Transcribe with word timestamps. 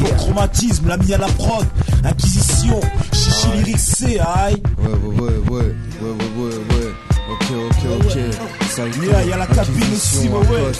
Pour 0.00 0.08
SURE, 0.08 0.16
pour 0.16 0.16
chromatisme, 0.16 0.88
l'a 0.88 0.96
mis 0.96 1.12
à 1.14 1.18
la 1.18 1.26
prod. 1.26 1.66
Inquisition, 2.04 2.80
chichi 3.12 3.48
lyrique 3.58 3.78
C, 3.78 4.18
aïe. 4.18 4.62
Ouais, 4.78 4.88
ouais, 4.88 5.20
ouais, 5.20 5.30
ouais, 5.50 5.50
ouais, 5.50 5.64
ouais, 6.00 6.10
ouais, 6.36 6.54
ouais. 6.54 6.92
Ok, 7.30 7.46
ok, 7.70 8.06
ok. 8.06 8.18
Ça 8.70 8.86
y 8.86 9.06
Yeah, 9.06 9.24
y 9.24 9.32
a 9.32 9.36
la 9.36 9.46
cabine 9.46 9.92
aussi, 9.94 10.28
ouais, 10.28 10.38
ouais. 10.38 10.72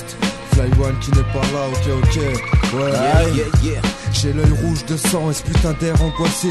Fly 0.53 0.71
One 0.83 0.99
qui 1.01 1.11
n'est 1.13 1.23
pas 1.33 1.47
là, 1.53 1.69
ok, 1.71 2.03
ok. 2.03 2.17
Ouais, 2.75 2.93
Aïe. 2.97 3.45
J'ai 4.23 4.35
l'œil 4.35 4.53
rouge 4.63 4.85
de 4.85 4.99
sang 4.99 5.31
et 5.31 5.35
ce 5.35 5.43
putain 5.43 5.73
d'air 5.81 5.95
angoissé? 6.03 6.49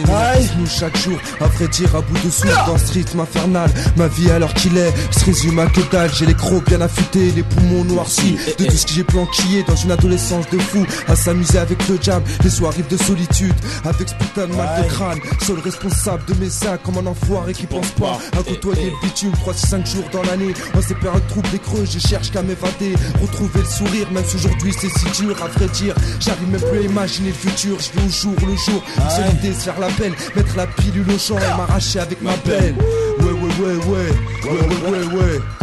Nous 0.57 0.65
chaque 0.65 0.97
jour, 0.97 1.19
à 1.39 1.45
vrai 1.45 1.67
dire 1.67 1.95
à 1.95 2.01
bout 2.01 2.17
de 2.25 2.31
souffle 2.31 2.47
Dans 2.65 2.77
ce 2.79 2.93
rythme 2.93 3.19
infernal, 3.19 3.69
ma 3.95 4.07
vie 4.07 4.31
alors 4.31 4.53
qu'il 4.55 4.75
est 4.75 4.91
Se 5.11 5.25
résume 5.25 5.59
à 5.59 5.67
que 5.67 5.81
dalle, 5.91 6.09
j'ai 6.11 6.25
les 6.25 6.33
crocs 6.33 6.65
bien 6.65 6.81
affûtés 6.81 7.31
Les 7.35 7.43
poumons 7.43 7.83
noircis, 7.83 8.37
de 8.57 8.65
tout 8.65 8.71
ce 8.75 8.87
que 8.87 8.93
j'ai 8.93 9.03
pu 9.03 9.17
enquiller 9.19 9.63
Dans 9.67 9.75
une 9.75 9.91
adolescence 9.91 10.49
de 10.49 10.57
fou, 10.57 10.83
à 11.07 11.15
s'amuser 11.15 11.59
avec 11.59 11.87
le 11.87 11.99
jam 12.01 12.23
Les 12.43 12.49
soirées 12.49 12.83
de 12.89 12.97
solitude, 12.97 13.53
avec 13.85 14.09
ce 14.09 14.15
putain 14.15 14.47
de 14.47 14.55
mal 14.55 14.83
de 14.83 14.89
crâne. 14.89 15.19
Seul 15.45 15.59
responsable 15.59 16.23
de 16.25 16.33
mes 16.43 16.49
seins, 16.49 16.77
comme 16.77 16.97
un 16.97 17.05
enfoiré 17.05 17.53
qui 17.53 17.67
pense 17.67 17.91
pas 17.91 18.17
À 18.33 18.41
côtoyer 18.41 18.85
le 18.89 19.07
bitume, 19.07 19.33
3-5 19.45 19.85
jours 19.85 20.09
dans 20.11 20.23
l'année. 20.23 20.53
En 20.75 20.81
ces 20.81 20.95
périodes 20.95 21.27
troubles 21.27 21.49
et 21.53 21.59
creux, 21.59 21.85
je 21.85 21.99
cherche 21.99 22.31
qu'à 22.31 22.41
m'évader. 22.41 22.95
Retrouver 23.21 23.59
le 23.59 23.65
sourire, 23.65 24.11
même 24.11 24.23
si 24.25 24.37
aujourd'hui 24.37 24.73
c'est 24.73 24.89
si 24.89 25.21
dur 25.21 25.35
À 25.43 25.47
vrai 25.49 25.67
dire, 25.67 25.93
j'arrive 26.19 26.49
même 26.49 26.61
plus 26.61 26.79
à 26.79 26.81
imaginer 26.81 27.27
le 27.29 27.33
futur 27.35 27.58
Je 27.61 27.67
vais 27.67 27.75
au 27.75 28.09
jour 28.09 28.35
le 28.47 28.55
jour, 28.55 28.81
une 28.95 29.09
seule 29.09 29.33
idée, 29.33 29.53
se 29.53 29.63
faire 29.65 29.79
la 29.81 29.87
peine 29.87 30.13
Mettre 30.33 30.55
la 30.55 30.65
pilule 30.65 31.11
au 31.11 31.17
champ 31.17 31.37
et 31.37 31.57
m'arracher 31.57 31.99
avec 31.99 32.21
ma 32.21 32.31
Ouais, 32.31 32.73
ouais, 33.19 33.31
ouais, 33.31 33.75
ouais, 33.75 33.75
ouais, 33.85 34.89
ouais, 34.89 34.91
ouais, 34.91 35.15
ouais 35.17 35.58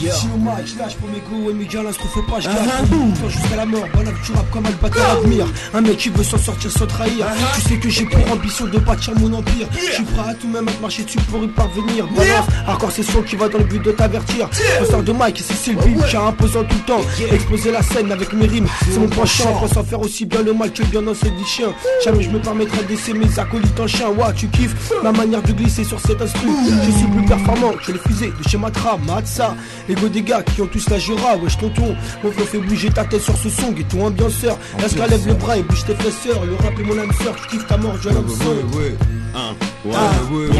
Si 0.00 0.28
au 0.34 0.38
match, 0.38 0.76
lâche 0.78 0.96
pour 0.96 1.08
mes 1.10 1.20
go 1.20 1.50
et 1.50 1.52
mes 1.52 1.66
gars, 1.66 1.82
là, 1.82 1.92
se 1.92 1.98
trouve 1.98 2.24
pas, 2.24 2.40
je 2.40 2.48
Toi 2.48 3.28
jusqu'à 3.28 3.56
la 3.56 3.66
mort, 3.66 3.84
voilà 3.92 4.10
que 4.12 4.24
tu 4.24 4.32
rappes 4.32 4.50
comme 4.50 4.64
un 4.64 4.70
bâtard 4.82 5.18
admire. 5.18 5.46
Un 5.74 5.82
mec 5.82 5.98
qui 5.98 6.08
veut 6.08 6.24
s'en 6.24 6.38
sortir 6.38 6.70
sans 6.70 6.86
trahir. 6.86 7.26
Tu 7.54 7.60
sais 7.60 7.76
que 7.76 7.90
j'ai 7.90 8.04
pour 8.06 8.32
ambition 8.32 8.66
de 8.66 8.78
bâtir 8.78 9.12
mon 9.18 9.32
empire. 9.34 9.66
Je 9.74 9.92
suis 9.92 10.04
prêt 10.04 10.30
à 10.30 10.34
tout 10.34 10.48
même 10.48 10.66
à 10.68 10.72
te 10.72 10.80
marcher 10.80 11.04
dessus 11.04 11.18
pour 11.30 11.44
y 11.44 11.48
parvenir. 11.48 12.06
Balance, 12.16 12.46
encore 12.66 12.90
c'est 12.90 13.02
son 13.02 13.22
qui 13.22 13.36
va 13.36 13.48
dans 13.48 13.58
le 13.58 13.64
but 13.64 13.82
de 13.82 13.92
t'avertir. 13.92 14.48
Ressort 14.80 15.02
de 15.02 15.12
Mike, 15.12 15.42
c'est 15.46 15.72
le 15.72 15.82
beat, 15.82 15.98
j'ai 16.08 16.16
imposant 16.16 16.64
tout 16.64 16.76
le 16.76 16.84
temps. 16.84 17.00
Exploser 17.32 17.70
la 17.70 17.82
scène 17.82 18.10
avec 18.10 18.32
mes 18.32 18.46
rimes, 18.46 18.68
c'est 18.90 18.98
mon 18.98 19.08
penchant. 19.08 19.52
Pense 19.60 19.76
en 19.76 19.84
faire 19.84 20.00
aussi 20.00 20.24
bien 20.24 20.42
le 20.42 20.54
mal 20.54 20.72
que 20.72 20.82
bien 20.84 21.02
dans 21.02 21.14
cette 21.14 21.34
vie 21.34 21.44
chien. 21.44 21.68
Jamais 22.04 22.22
je 22.22 22.30
me 22.30 22.38
permettrai 22.38 22.84
d'essayer 22.84 23.18
mes 23.18 23.38
acolytes 23.38 23.78
en 23.78 23.86
chien. 23.86 24.08
Ouah, 24.16 24.32
tu 24.32 24.48
kiffes 24.48 24.92
ma 25.02 25.12
manière 25.12 25.42
de 25.42 25.52
glisser 25.52 25.84
sur 25.84 26.00
cet 26.00 26.22
instru. 26.22 26.48
Je 26.86 26.90
suis 26.90 27.06
plus 27.06 27.24
performant 27.26 27.72
que 27.72 27.92
les 27.92 27.98
fusées 27.98 28.32
de 28.42 28.48
chez 28.48 28.56
Matra, 28.56 28.98
Matza. 29.06 29.54
Ego 29.90 30.08
des 30.08 30.22
gars 30.22 30.42
qui 30.42 30.62
ont 30.62 30.66
tous 30.66 30.88
la 30.88 30.98
jura, 30.98 31.36
wesh 31.36 31.58
tonton. 31.58 31.94
Mon 32.22 32.30
flow 32.32 32.44
fait 32.44 32.58
bouger 32.58 32.88
ta 32.90 33.04
tête 33.04 33.22
sur 33.22 33.36
ce 33.36 33.48
son, 33.50 33.74
et 33.76 33.84
ton 33.84 34.06
ambianceur. 34.06 34.56
Est-ce 34.84 34.96
lève 34.96 35.26
le 35.26 35.34
bras 35.34 35.56
et 35.56 35.62
bouge 35.62 35.84
tes 35.84 35.94
fesseurs. 35.94 36.44
Le 36.44 36.54
rap 36.54 36.78
est 36.78 36.82
mon 36.82 36.98
âme 36.98 37.12
sœur, 37.22 37.34
tu 37.36 37.46
kiffes 37.56 37.66
ta 37.66 37.76
mort, 37.76 37.96
je 38.00 38.08
Ouais, 38.08 38.14
l'aime 38.14 38.24
ouais, 38.26 38.36
son. 38.36 38.44
ouais, 38.78 38.94
Hein, 39.34 39.54
ouais. 39.84 39.92
Ah, 39.94 40.10
ouais, 40.32 40.38
ouais, 40.38 40.46
ouais. 40.46 40.54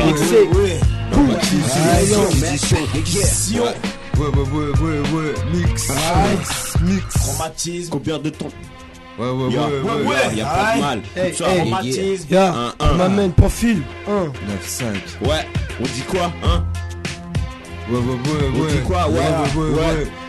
Ouais. 1.12 1.39
Ouais, 4.19 4.27
ouais, 4.27 4.36
ouais, 4.36 4.70
ouais, 4.81 4.98
ouais, 5.14 5.33
mix, 5.55 5.89
mix, 5.89 6.77
mix 6.83 7.05
Chromatisme. 7.17 7.91
Combien 7.91 8.19
de 8.19 8.28
temps 8.31 8.48
Ouais, 9.19 9.28
ouais, 9.31 9.51
Y'a 9.53 9.67
ouais, 9.67 9.81
ouais, 9.81 10.06
ouais. 10.06 10.36
y 10.36 10.41
a 10.41 10.45
pas 10.47 10.77
de 10.77 10.81
mal. 10.81 11.03
Hey, 11.17 11.34
Ça, 11.34 11.45
hey. 11.51 11.58
Chromatisme. 11.62 12.27
Ya, 12.31 12.55
Un, 12.55 12.73
on 12.81 12.84
un. 12.84 12.92
m'amène 12.95 13.33
profil. 13.33 13.83
Un. 14.08 14.27
9-5 14.27 14.29
Ouais, 15.29 15.46
on 15.80 15.85
dit 15.85 16.02
quoi, 16.08 16.30
hein 16.45 16.64
Ouais, 17.90 17.98
ouais, 17.98 18.05
ouais, 18.05 18.74
ouais. 18.77 18.83
quoi, 18.86 19.08
ouais, 19.08 19.18
ouais, 19.18 19.20
ouais, 19.56 19.70
ouais. 19.70 19.80
ouais. 19.80 20.20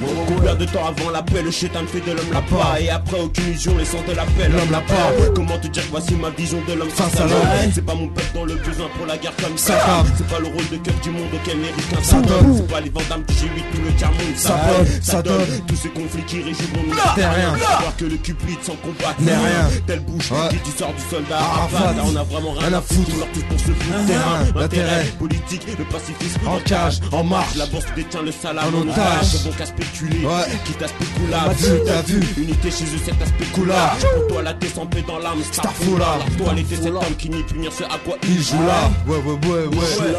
Combien 0.00 0.54
de 0.54 0.64
temps 0.64 0.86
avant 0.86 1.10
l'appel, 1.10 1.44
le 1.44 1.50
chétan 1.50 1.80
fait 1.86 2.00
de 2.00 2.16
l'homme 2.16 2.32
la 2.32 2.40
part. 2.42 2.76
Et 2.80 2.90
après 2.90 3.20
aucune 3.20 3.44
illusion, 3.48 3.76
les 3.76 3.84
de 3.84 4.16
l'appel, 4.16 4.50
l'homme 4.52 4.70
la 4.70 4.80
part. 4.80 5.10
Comment 5.34 5.58
te 5.58 5.68
dire 5.68 5.84
que 5.84 5.90
voici 5.90 6.14
ma 6.14 6.30
vision 6.30 6.58
de 6.66 6.72
l'homme 6.74 6.88
à 6.98 7.26
l'homme 7.26 7.72
C'est 7.72 7.84
pas 7.84 7.94
mon 7.94 8.08
peuple 8.08 8.30
dans 8.34 8.44
le 8.44 8.54
besoin 8.54 8.88
pour 8.96 9.06
la 9.06 9.16
guerre 9.18 9.36
comme 9.36 9.56
ça. 9.56 9.74
C'est 10.16 10.26
pas 10.26 10.38
le 10.40 10.46
rôle 10.46 10.68
de 10.70 10.76
cœur 10.78 10.94
du 11.02 11.10
monde 11.10 11.28
auquel 11.34 11.56
Ça 12.02 12.02
ça 12.02 12.20
donne. 12.20 12.56
C'est 12.56 12.70
pas 12.70 12.80
les 12.80 12.90
vendames 12.90 13.22
du 13.28 13.34
G8 13.34 13.46
ou 13.46 13.84
le 13.84 13.92
tiers-monde 13.96 14.36
Ça 14.36 14.48
Ça 14.48 14.56
donne, 14.72 15.02
ça 15.02 15.22
donne. 15.22 15.66
Tous 15.66 15.76
ces 15.76 15.88
conflits 15.90 16.24
qui 16.24 16.42
régissent 16.42 16.72
mon 16.74 16.92
rien. 16.92 17.58
Savoir 17.58 17.96
que 17.96 18.04
le 18.04 18.16
cupide 18.16 18.58
sans 18.62 18.76
combat 18.76 19.14
N'est 19.20 19.32
rien. 19.36 19.68
Telle 19.86 20.00
bouche 20.00 20.30
qui 20.50 20.70
du 20.70 20.76
sort 20.76 20.92
du 20.94 21.02
soldat 21.10 21.38
Arafat. 21.38 21.94
On 22.04 22.16
a 22.16 22.22
vraiment 22.24 22.52
rien 22.52 22.72
à 22.72 22.80
foutre. 22.80 23.10
On 23.14 23.34
tous 23.34 23.44
pour 23.44 23.58
se 23.58 23.64
foutre. 23.66 24.06
Terrain, 24.06 24.44
L'intérêt. 24.56 25.04
politique, 25.18 25.66
le 25.78 25.84
pacifisme 25.84 26.40
En 26.46 26.58
cage, 26.60 27.00
en 27.12 27.24
marche. 27.24 27.56
La 27.56 27.66
bourse 27.66 27.86
détient 27.94 28.22
le 28.22 28.32
salam 28.32 28.64
En 28.74 28.78
en 28.78 28.82
otage. 28.82 29.42
Spéculer 29.84 30.24
Ouais. 30.26 30.58
Quitte 30.64 30.82
à 30.82 30.88
spéculable 30.88 31.44
T'as 31.46 31.52
vu, 31.52 31.80
t'as 31.86 32.02
vu. 32.02 32.42
Unité 32.42 32.70
chez 32.70 32.84
eux 32.84 33.00
c'est 33.04 33.22
à 33.22 33.26
spéculable 33.26 33.96
Pour 34.14 34.26
toi 34.28 34.42
la 34.42 34.54
paix 34.54 34.68
dans 35.06 35.18
l'âme 35.18 35.42
Starfoula. 35.50 36.18
La 36.18 36.44
toile 36.44 36.58
était 36.58 36.76
cet 36.76 36.86
homme 36.86 37.16
qui 37.18 37.30
nie 37.30 37.42
punir 37.42 37.72
ce 37.72 37.84
à 37.84 37.98
quoi 38.04 38.16
il 38.22 38.42
joue 38.42 38.62
là. 38.66 38.90
Ouais, 39.06 39.16
ouais, 39.18 39.48
ouais, 39.48 39.66
ouais. 39.66 40.14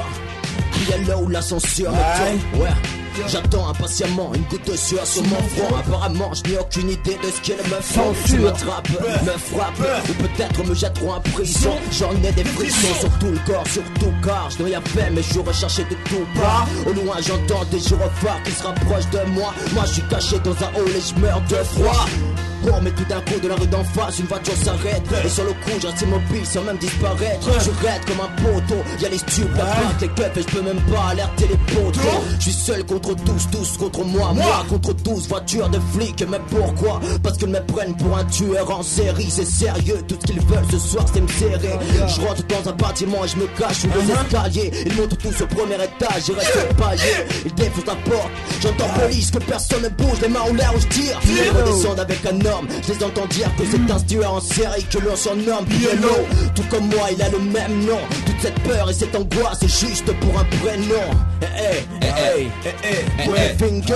Il 0.78 0.90
y 0.90 0.94
a 0.94 1.08
là 1.08 1.18
où 1.18 1.30
l'ascenseur 1.30 1.92
me 1.92 2.60
Ouais. 2.60 2.70
J'attends 3.28 3.68
impatiemment 3.70 4.32
une 4.34 4.44
goutte 4.44 4.68
de 4.68 4.76
sueur 4.76 5.06
sur 5.06 5.24
mon 5.24 5.42
front. 5.42 5.76
Apparemment, 5.76 6.32
je 6.34 6.52
n'ai 6.52 6.58
aucune 6.58 6.90
idée 6.90 7.18
de 7.24 7.30
ce 7.30 7.42
qu'ils 7.42 7.56
me 7.56 7.82
font. 7.82 8.14
Tu 8.26 8.40
m'attrapes, 8.40 8.90
me 8.90 9.32
frappe, 9.32 9.80
ou 10.10 10.14
peut-être 10.14 10.64
me 10.66 10.74
jetteront 10.74 11.14
en 11.14 11.22
prison. 11.22 11.76
J'en 11.92 12.12
ai 12.24 12.32
des 12.32 12.44
frissons 12.44 12.94
sur 13.00 13.20
tout 13.20 13.32
le 13.32 13.40
corps, 13.46 13.68
sur 13.68 13.84
tout 14.00 14.14
car 14.24 14.50
je 14.50 14.58
dois 14.58 14.78
à 14.78 14.82
peine, 14.82 15.14
mais 15.16 15.24
je 15.24 15.40
recherchais 15.40 15.84
de 15.84 15.96
tout 16.10 16.26
bas. 16.36 16.66
Au 16.88 16.94
loin, 16.94 17.16
j'entends 17.22 17.64
des 17.66 17.80
gyrophares 17.80 18.42
qui 18.44 18.52
se 18.52 18.64
rapprochent 18.64 19.10
de 19.10 19.30
moi. 19.32 19.54
Moi, 19.74 19.84
je 19.86 19.94
suis 19.94 20.04
caché 20.04 20.40
dans 20.40 20.52
un 20.52 20.72
hall 20.76 20.90
et 20.90 21.02
je 21.02 21.20
meurs 21.20 21.42
de 21.42 21.56
froid. 21.56 22.06
Mais 22.82 22.92
tout 22.92 23.04
d'un 23.06 23.22
coup 23.22 23.40
de 23.42 23.48
la 23.48 23.56
rue 23.56 23.68
d'en 23.68 23.84
face 23.84 24.20
une 24.20 24.26
voiture 24.26 24.56
s'arrête. 24.56 25.04
Et 25.24 25.30
sur 25.30 25.44
le 25.44 25.52
coup 25.52 25.80
je 25.82 25.88
reste 25.88 26.02
immobile 26.02 26.46
sans 26.46 26.62
même 26.64 26.78
disparaître. 26.78 27.48
Je 27.60 27.86
raide 27.86 28.06
comme 28.08 28.22
un 28.22 28.42
poteau 28.42 28.82
Y'a 29.02 29.10
les 29.10 29.18
stupes, 29.18 29.56
la 29.58 29.66
plaque, 29.66 30.02
les 30.02 30.08
keufs 30.10 30.38
Et 30.38 30.42
je 30.42 30.48
peux 30.48 30.62
même 30.62 30.82
pas 30.82 31.10
alerter 31.12 31.48
les 31.48 31.76
poteaux. 31.76 32.00
Je 32.40 32.44
suis 32.44 32.54
seul 32.54 32.86
contre 32.86 33.16
tous, 33.16 33.48
tous 33.52 33.78
contre 33.78 34.04
moi. 34.06 34.32
Moi 34.34 34.66
contre 34.70 34.94
tous, 34.94 35.28
voitures 35.28 35.70
de 35.70 35.80
flics 35.94 36.24
Mais 36.30 36.40
pourquoi? 36.50 37.00
Parce 37.22 37.38
qu'ils 37.38 37.50
me 37.50 37.60
prennent 37.66 37.96
pour 37.96 38.18
un 38.18 38.24
tueur 38.26 38.70
en 38.72 38.84
série. 38.84 39.30
C'est 39.30 39.46
sérieux, 39.46 40.00
tout 40.08 40.18
ce 40.20 40.26
qu'ils 40.26 40.42
veulent 40.42 40.66
ce 40.72 40.80
soir 40.80 41.06
c'est 41.14 41.22
me 41.22 41.28
serrer. 41.28 41.80
Je 42.08 42.22
rentre 42.22 42.44
dans 42.48 42.70
un 42.70 42.74
bâtiment 42.74 43.26
et 43.26 43.28
je 43.28 43.38
me 43.38 43.48
cache 43.58 43.80
sous 43.80 43.88
les 43.88 44.12
escaliers. 44.12 44.72
Ils 44.86 44.96
montent 44.96 45.18
tous 45.18 45.42
au 45.42 45.48
premier 45.48 45.76
étage, 45.76 46.28
ils 46.30 46.36
restent 46.36 46.74
palier 46.78 47.02
Ils 47.46 47.54
défoncent 47.54 47.86
la 47.86 47.96
porte, 47.96 48.32
j'entends 48.62 48.90
police 49.00 49.32
Que 49.32 49.40
personne 49.40 49.84
ne 49.84 49.90
bouge, 49.90 50.22
les 50.22 50.28
mains 50.30 50.42
en 50.50 50.54
l'air 50.54 50.74
où 50.76 50.80
je 50.80 50.88
tire. 50.88 51.20
Ils 51.26 51.50
redescendent 51.58 52.00
avec 52.00 52.26
un 52.26 52.40
homme 52.46 52.53
Je 52.88 52.94
les 52.94 53.04
entends 53.04 53.26
dire 53.28 53.50
que 53.58 53.64
c'est 53.70 53.92
un 53.92 54.00
tueur 54.00 54.34
en 54.34 54.40
série 54.42 54.84
Que 54.86 55.00
l'on 55.00 55.16
surnomme 55.16 55.66
Piano 55.66 56.10
Tout 56.56 56.64
comme 56.70 56.88
moi 56.88 57.10
il 57.12 57.22
a 57.22 57.30
le 57.30 57.40
même 57.40 57.86
nom 57.86 58.00
Toute 58.26 58.42
cette 58.42 58.60
peur 58.62 58.90
et 58.90 58.94
cette 58.94 59.16
angoisse 59.16 59.58
c'est 59.62 59.88
juste 59.88 60.12
pour 60.20 60.40
un 60.40 60.46
prénom 60.62 61.10
Eh 61.42 61.46
eh 61.58 61.84
eh 62.02 62.06
eh 62.06 62.48
Eh, 62.66 63.24
eh, 63.26 63.30
Ouais 63.30 63.56
finger 63.58 63.96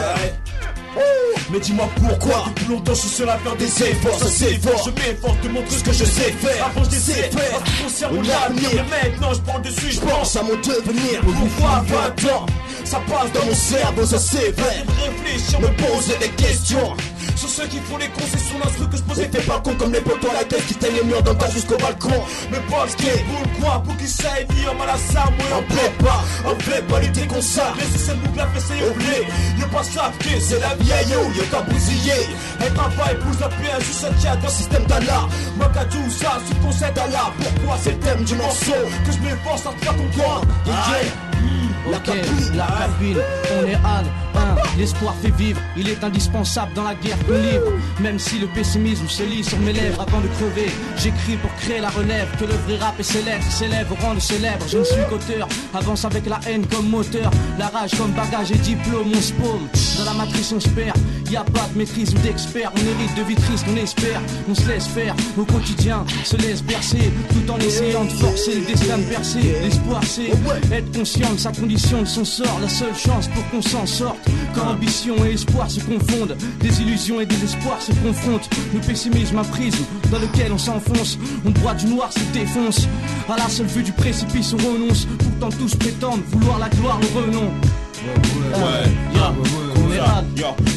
Mais 1.52 1.60
dis-moi 1.60 1.88
pourquoi 1.96 2.46
Depuis 2.48 2.66
longtemps 2.66 2.94
je 2.94 3.00
suis 3.00 3.10
seul 3.10 3.30
à 3.30 3.38
faire 3.38 3.56
des 3.56 3.66
Des 3.66 3.84
efforts, 3.84 4.20
ça. 4.20 4.28
Je 4.28 4.90
m'efforce 4.92 5.42
de 5.44 5.50
montrer 5.50 5.78
ce 5.78 5.84
que 5.84 5.94
je 5.94 6.04
sais 6.06 6.32
faire 6.34 6.66
Avant 6.66 6.84
je 6.84 6.90
sais 6.90 7.14
décide 7.30 7.40
faire. 7.40 7.64
Qui 7.64 8.04
mon 8.16 8.22
L'avenir. 8.22 8.36
avenir. 8.46 8.86
Mais 8.90 9.10
maintenant 9.10 9.34
je 9.34 9.40
prends 9.42 9.60
dessus 9.60 9.92
Je 9.92 10.00
pense 10.02 10.36
à 10.36 10.44
mon 10.44 10.56
devenir. 10.56 11.22
Pourquoi 11.22 11.84
20 11.88 12.32
ans? 12.34 12.46
Ça 12.84 13.02
passe 13.10 13.32
Dans 13.34 13.46
mon 13.46 13.56
cerveau. 13.56 14.06
ça 14.06 14.20
s'éveille 14.20 14.84
Réfléchir, 15.06 15.60
Me 15.62 15.68
poser 15.68 16.18
des 16.20 16.30
questions. 16.30 16.96
Sur 17.36 17.50
ceux 17.50 17.68
qui 17.68 17.78
font 17.80 17.98
les 17.98 18.08
concessions 18.08 18.58
l'instru 18.64 18.88
que 18.90 18.98
je 18.98 19.04
posais 19.04 19.28
t'es 19.30 19.42
pas 19.42 19.60
con 19.60 19.76
comme 19.78 19.94
les 19.94 20.02
potos 20.02 20.32
à 20.32 20.40
la 20.40 20.44
tête 20.44 20.66
qui 20.66 20.74
teignent 20.74 20.96
les 20.96 21.04
murs 21.04 21.22
d'en 21.22 21.36
jusqu'au 21.52 21.78
balcon. 21.78 22.10
Mais 22.52 22.58
pas 22.70 22.86
ce 22.90 22.96
qui 22.96 23.08
est 23.08 23.24
pour 23.60 23.84
Pour 23.84 23.98
qu'il 23.98 24.08
s'aille 24.08 24.48
ni 24.56 24.64
mal 24.64 24.90
à 24.90 24.98
ça 24.98 25.26
Moi 25.38 25.60
On 25.60 25.64
plaît 25.74 25.94
pas, 26.00 26.24
on 26.50 26.56
plaît 26.56 26.82
pas 26.90 27.00
lutter 27.00 27.28
contre 27.28 27.44
ça. 27.44 27.74
Laissez 27.78 28.06
cette 28.08 28.20
boucle 28.22 28.40
à 28.40 28.48
fesser 28.48 28.82
au 28.90 28.94
blé 28.94 29.28
Y'a 29.60 29.66
pas 29.68 29.84
ça 29.84 30.12
que 30.20 30.40
c'est 30.40 30.60
la 30.60 30.74
Vieille 30.88 31.18
oh, 31.20 31.30
y'a 31.36 31.44
qu'à 31.48 31.62
bousiller 31.64 32.30
Être 32.62 32.86
un 32.86 32.90
pas 32.92 33.12
épouse 33.12 33.40
la 33.42 33.50
paix 33.50 33.78
Juste 33.80 34.06
un 34.06 34.36
dans 34.38 34.48
Système 34.48 34.86
d'Allah, 34.86 35.28
Moi 35.58 35.70
qu'à 35.74 35.84
tout 35.84 36.10
ça 36.10 36.40
sous 36.48 36.56
conseil 36.66 36.94
d'Allah 36.94 37.34
Pourquoi 37.38 37.78
c'est 37.82 37.92
le 37.92 38.00
thème 38.00 38.24
du 38.24 38.36
morceau 38.36 38.72
Que 39.06 39.12
je 39.12 39.20
m'efforce 39.20 39.66
à 39.66 39.72
te 39.72 39.84
faire 39.84 39.98
comprendre? 39.98 40.46
La 40.66 41.98
Ok, 41.98 42.04
capille, 42.04 42.52
la 42.56 42.68
cabine, 42.68 43.18
on 43.52 43.68
est 43.68 43.76
Anne, 43.76 44.06
l'espoir 44.78 45.16
fait 45.22 45.36
vivre, 45.36 45.60
il 45.76 45.90
est 45.90 46.04
indispensable 46.04 46.74
dans 46.74 46.84
la 46.84 46.96
guerre 46.96 47.18
qu'on 47.26 47.34
livre. 47.34 47.72
Même 48.00 48.20
si 48.20 48.40
le 48.40 48.48
pessimisme 48.48 49.08
se 49.08 49.24
lit 49.24 49.44
sur 49.44 49.60
mes 49.60 49.74
lèvres 49.74 50.02
avant 50.02 50.22
de 50.22 50.28
crever, 50.28 50.72
j'écris 50.98 51.38
pour 51.38 51.54
créer 51.56 51.80
la 51.80 51.90
relève, 51.90 52.28
que 52.40 52.46
le 52.46 52.54
vrai 52.66 52.78
rap 52.78 53.00
et 53.00 53.04
ses 53.04 53.22
lettres 53.24 53.52
s'élèvent 53.52 53.92
au 53.92 54.06
rang 54.06 54.14
de 54.14 54.20
célèbre. 54.20 54.66
Je 54.68 54.78
ne 54.80 54.84
suis 54.84 55.02
qu'auteur, 55.10 55.48
avance 55.74 56.06
avec 56.06 56.26
la 56.26 56.40
haine 56.48 56.66
comme 56.68 56.90
moteur, 56.90 57.32
la 57.58 57.68
rage 57.68 57.92
comme 57.98 58.12
bagage 58.12 58.52
et 58.52 58.58
diplôme, 58.58 59.12
on 59.16 59.22
se 59.22 59.34
paume. 59.34 59.68
Dans 59.98 60.06
la 60.06 60.14
matrice 60.14 60.54
on 60.56 60.60
se 60.60 60.70
perd, 60.70 60.98
y 61.32 61.36
a 61.36 61.44
pas 61.44 61.68
de 61.74 61.78
maîtrise 61.78 62.14
ou 62.14 62.18
d'expert, 62.20 62.72
on 62.76 62.80
hérite 62.80 63.16
de 63.16 63.24
vitrice, 63.24 63.64
on 63.72 63.76
espère, 63.76 64.22
on 64.50 64.56
se 64.56 64.68
laisse 64.68 64.88
faire, 64.88 65.16
au 65.38 65.44
quotidien 65.44 66.06
se 66.24 66.38
laisse 66.38 66.64
bercer, 66.64 67.12
tout 67.30 67.52
en 67.52 67.58
essayant 67.58 68.06
de 68.06 68.12
forcer 68.12 68.56
le 68.56 68.66
destin 68.66 68.98
de 68.98 69.04
percer. 69.04 69.40
L'espoir 69.62 70.02
c'est 70.04 70.32
être 70.72 70.98
conscient 70.98 71.34
de 71.34 71.40
sa 71.40 71.52
condition, 71.52 72.02
de 72.02 72.08
son 72.08 72.26
sort, 72.26 72.60
la 72.62 72.70
seule 72.70 72.96
chance 72.96 73.28
pour 73.28 73.48
qu'on 73.50 73.62
s'en 73.62 73.86
sorte, 73.86 74.27
Quand 74.54 74.68
ambition 74.68 75.16
et 75.26 75.34
espoir 75.34 75.70
se 75.70 75.80
confondent, 75.80 76.36
des 76.60 76.82
illusions 76.82 77.22
et 77.22 77.26
des 77.26 77.44
espoirs 77.44 77.82
se 77.82 77.92
confrontent. 77.94 78.50
Le 78.74 78.80
pessimisme, 78.80 79.38
un 79.38 79.44
prisme 79.44 79.84
dans 80.12 80.20
lequel 80.20 80.52
on 80.52 80.58
s'enfonce. 80.58 81.18
On 81.46 81.52
boit 81.52 81.74
du 81.74 81.88
noir, 81.88 82.12
se 82.12 82.20
défonce. 82.34 82.88
À 83.30 83.38
la 83.38 83.50
seule 83.50 83.68
vue 83.68 83.84
du 83.84 83.92
précipice, 83.92 84.54
on 84.54 84.58
renonce. 84.58 85.08
Pourtant 85.20 85.58
tous 85.58 85.76
prétendent 85.76 86.24
vouloir 86.28 86.60
la 86.60 86.70
gloire, 86.70 87.00
le 87.00 87.20
renom. 87.20 87.52
Ouais, 88.54 88.86
est 89.16 89.67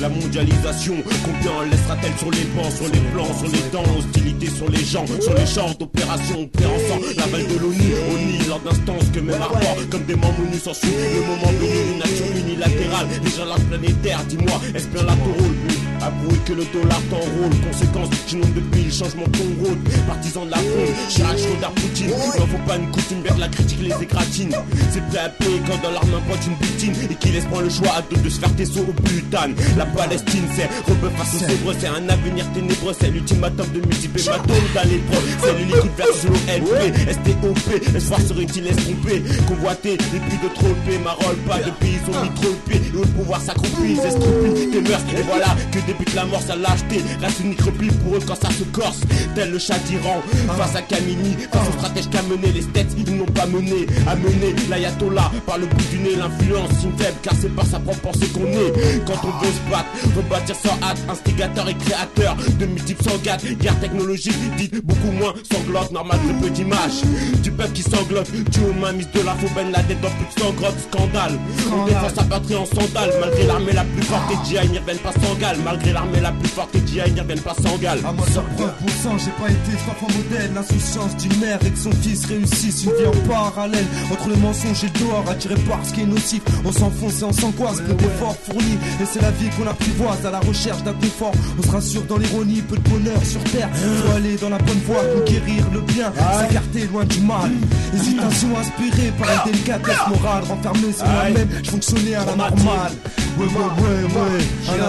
la 0.00 0.08
mondialisation, 0.08 0.94
combien 1.24 1.50
en 1.58 1.62
laissera-t-elle 1.62 2.16
sur 2.18 2.30
les 2.30 2.44
bancs, 2.56 2.72
sur 2.72 2.86
les 2.86 3.00
plans, 3.12 3.38
sur 3.38 3.48
les 3.48 3.70
dents, 3.72 3.98
hostilité 3.98 4.46
sur 4.50 4.70
les 4.70 4.84
gens, 4.84 5.04
sur 5.20 5.34
les 5.34 5.46
champs 5.46 5.70
d'opération, 5.78 6.46
père 6.46 6.70
ensemble, 6.70 7.06
la 7.16 7.26
balle 7.26 7.46
de 7.46 7.58
l'ONU, 7.58 7.92
on 8.10 8.48
lors 8.48 8.60
d'instances 8.60 9.10
que 9.12 9.20
même 9.20 9.40
rapport, 9.40 9.76
comme 9.90 10.04
des 10.04 10.16
membres 10.16 10.40
menus 10.44 10.62
s'en 10.62 10.74
suivent, 10.74 10.92
le 11.14 11.20
moment 11.20 11.52
venu, 11.58 11.94
une 11.96 12.02
action 12.02 12.24
unilatérale, 12.34 13.06
les 13.22 13.30
gens 13.30 13.44
planétaire, 13.68 14.24
dis-moi, 14.28 14.60
est-ce 14.74 14.88
bien 14.88 15.02
ton 15.02 15.32
rôle 15.42 15.79
Avouez 16.02 16.38
que 16.46 16.52
le 16.54 16.64
dollar 16.72 17.00
t'enrôle, 17.10 17.52
conséquence, 17.70 18.08
j'inonde 18.26 18.54
depuis 18.54 18.84
le 18.84 18.90
changement 18.90 19.24
de 19.26 19.36
ton 19.36 19.64
rôle, 19.64 19.78
partisan 20.08 20.46
de 20.46 20.50
la 20.50 20.56
faune, 20.56 20.94
Chirac, 21.10 21.38
Schröder, 21.38 21.68
Poutine, 21.76 22.08
il 22.08 22.42
en 22.42 22.46
faut 22.46 22.64
pas 22.66 22.76
une 22.76 22.90
coutume, 22.90 23.22
vers 23.22 23.36
la 23.36 23.48
critique 23.48 23.80
les 23.82 24.02
écratine, 24.02 24.50
c'est 24.90 25.06
prêt 25.08 25.18
à 25.18 25.28
payer 25.28 25.60
quand 25.66 25.82
dans 25.82 25.92
l'arme 25.92 26.20
pointe 26.26 26.46
une 26.46 26.54
butine, 26.54 26.94
et 27.10 27.14
qui 27.14 27.28
laisse 27.32 27.44
prendre 27.44 27.64
le 27.64 27.70
choix 27.70 27.92
à 27.96 28.02
deux 28.02 28.16
de 28.16 28.30
se 28.30 28.40
faire 28.40 28.54
tes 28.56 28.64
sauts 28.64 28.86
au 28.88 29.02
butane, 29.02 29.54
la 29.76 29.84
Palestine 29.86 30.44
c'est 30.56 30.68
rebeu 30.90 31.10
face 31.16 31.34
aux 31.34 31.46
zèbres, 31.46 31.74
c'est 31.78 31.88
un 31.88 32.08
avenir 32.08 32.50
ténébreux, 32.52 32.94
c'est 32.98 33.10
l'ultimatum 33.10 33.66
de 33.68 33.80
multiples 33.80 34.20
hématomes 34.20 34.70
dans 34.74 34.88
l'épreuve, 34.88 35.36
c'est 35.42 35.52
le 35.52 35.64
liquide 35.64 35.96
versus 35.98 36.24
l'OLP, 36.24 37.12
STOP, 37.12 37.96
espoir 37.96 38.20
serait-il 38.22 38.66
estrompé, 38.66 39.22
convoité, 39.46 39.92
et 39.92 39.96
puis 39.98 40.38
de 40.42 40.54
tromper, 40.54 40.98
marole 41.04 41.36
pas 41.46 41.58
de 41.58 41.70
pays, 41.72 41.98
ils 42.02 42.16
ont 42.16 42.22
mis 42.22 42.30
trop 42.40 42.56
et 42.72 42.96
au 42.96 43.02
pouvoir 43.02 43.40
s'accroupit, 43.40 43.96
s'estropie, 43.96 44.70
tes 44.70 44.80
mœurs, 44.80 45.02
et 45.16 45.22
voilà 45.22 45.56
que 45.72 45.89
débute 45.90 46.14
la 46.14 46.24
mort, 46.24 46.40
sa 46.40 46.56
lâcheté, 46.56 47.02
reste 47.20 47.40
une 47.40 47.54
repli 47.64 47.88
pour 47.88 48.16
eux 48.16 48.20
quand 48.26 48.40
ça 48.40 48.50
se 48.50 48.64
corse, 48.64 49.00
tel 49.34 49.50
le 49.50 49.58
chat 49.58 49.78
d'Iran, 49.86 50.22
face 50.56 50.76
à 50.76 50.82
Kamini, 50.82 51.36
face 51.52 51.68
aux 51.68 51.72
stratèges 51.72 52.08
qu'a 52.10 52.22
mené 52.22 52.52
les 52.52 52.62
steaks, 52.62 52.92
ils 52.96 53.16
n'ont 53.16 53.26
pas 53.26 53.46
mené, 53.46 53.86
à 54.06 54.14
mener 54.14 54.54
l'ayatollah, 54.68 55.30
par 55.46 55.58
le 55.58 55.66
bout 55.66 55.84
du 55.90 55.98
nez, 55.98 56.16
l'influence, 56.16 56.70
une 56.84 56.96
faible, 56.96 57.16
car 57.22 57.34
c'est 57.40 57.54
par 57.54 57.66
sa 57.66 57.80
propre 57.80 58.00
pensée 58.00 58.26
qu'on 58.28 58.46
est, 58.46 59.04
quand 59.06 59.20
on 59.24 59.44
veut 59.44 59.52
se 59.52 59.70
battre, 59.70 59.88
rebâtir 60.16 60.56
sans 60.56 60.86
hâte, 60.86 60.98
instigateur 61.08 61.68
et 61.68 61.74
créateur 61.74 62.36
de 62.58 62.66
multiples 62.66 63.02
sangades, 63.02 63.42
guerre 63.58 63.78
technologique, 63.80 64.36
dites 64.56 64.84
beaucoup 64.84 65.12
moins 65.12 65.34
sanglote, 65.50 65.90
normal 65.90 66.18
très 66.24 66.34
peu 66.34 66.50
d'images, 66.50 67.02
du 67.42 67.50
peuple 67.50 67.72
qui 67.72 67.82
sanglote, 67.82 68.30
tu 68.52 68.60
aux 68.60 68.72
mains 68.74 68.92
de 68.92 69.20
la 69.24 69.34
ben 69.54 69.70
la 69.72 69.82
tête 69.82 70.00
dans 70.00 70.10
plus 70.10 70.26
de 70.36 70.40
100 70.40 70.52
grottes, 70.52 70.74
scandale, 70.92 71.38
on 71.72 71.86
défend 71.86 72.08
sa 72.14 72.22
patrie 72.24 72.56
en 72.56 72.66
sandales, 72.66 73.12
malgré 73.20 73.46
l'armée 73.46 73.72
la 73.72 73.84
plus 73.84 74.02
forte, 74.02 74.30
et 74.30 74.78
reviennent 74.78 74.98
pas 74.98 75.12
sans 75.12 75.34
gale, 75.36 75.56
malgré 75.80 75.92
l'armée 75.92 76.20
la 76.20 76.32
plus 76.32 76.48
forte, 76.48 76.74
et 76.74 76.86
GI 76.86 77.12
n'y 77.12 77.20
reviennent 77.20 77.40
pas 77.40 77.54
sans 77.54 77.76
gale. 77.78 77.98
À 78.04 78.12
moi 78.12 78.26
sans 78.26 79.18
j'ai 79.18 79.30
pas 79.30 79.50
été 79.50 79.74
enfant 79.88 80.06
modèle. 80.08 80.50
L'insouciance 80.54 81.16
d'une 81.16 81.38
mère 81.38 81.58
et 81.64 81.70
que 81.70 81.78
son 81.78 81.92
fils 81.92 82.26
réussisse 82.26 82.84
Une 82.84 82.92
vie 82.92 83.06
en 83.06 83.28
parallèle. 83.28 83.84
Entre 84.12 84.28
le 84.28 84.36
mensonge 84.36 84.84
et 84.84 84.86
le 84.88 85.00
dehors 85.00 85.24
Attiré 85.30 85.54
par 85.68 85.84
ce 85.84 85.92
qui 85.92 86.02
est 86.02 86.06
nocif, 86.06 86.42
on 86.64 86.72
s'enfonce 86.72 87.20
et 87.20 87.24
on 87.24 87.32
s'angoisse. 87.32 87.80
Peu 87.80 87.94
d'efforts 87.94 88.36
fournis, 88.44 88.78
et 89.00 89.04
c'est 89.10 89.22
la 89.22 89.30
vie 89.30 89.48
qu'on 89.56 89.66
apprivoise. 89.66 90.24
À 90.26 90.30
la 90.30 90.40
recherche 90.40 90.82
d'un 90.82 90.92
confort, 90.92 91.32
on 91.58 91.62
se 91.62 91.70
rassure 91.70 92.02
dans 92.02 92.18
l'ironie. 92.18 92.62
Peu 92.62 92.76
de 92.76 92.88
bonheur 92.88 93.24
sur 93.24 93.42
terre, 93.44 93.68
faut 93.74 94.12
aller 94.16 94.36
dans 94.36 94.50
la 94.50 94.58
bonne 94.58 94.80
voie 94.86 95.02
Conquérir 95.14 95.64
le 95.72 95.80
bien, 95.80 96.12
s'écarter 96.40 96.86
loin 96.86 97.04
du 97.04 97.20
mal 97.20 97.50
Hésitation 97.94 98.48
inspirée 98.58 99.12
par 99.18 99.28
une 99.30 99.52
délicatesse 99.52 100.08
morale. 100.08 100.44
Renfermée 100.44 100.92
sur 100.92 101.06
moi-même, 101.06 101.48
je 101.62 101.70
fonctionnais 101.70 102.14
à 102.14 102.24
la 102.24 102.36
normale 102.36 102.92
Ouais, 103.38 103.46
ouais, 103.46 103.52
ouais, 103.52 104.04
ouais, 104.04 104.80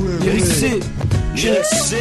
ouais, 0.00 0.18
Lyric 0.20 0.44
ouais. 0.44 0.50
C, 0.50 0.80
Lyric 1.34 1.64
C, 1.64 1.96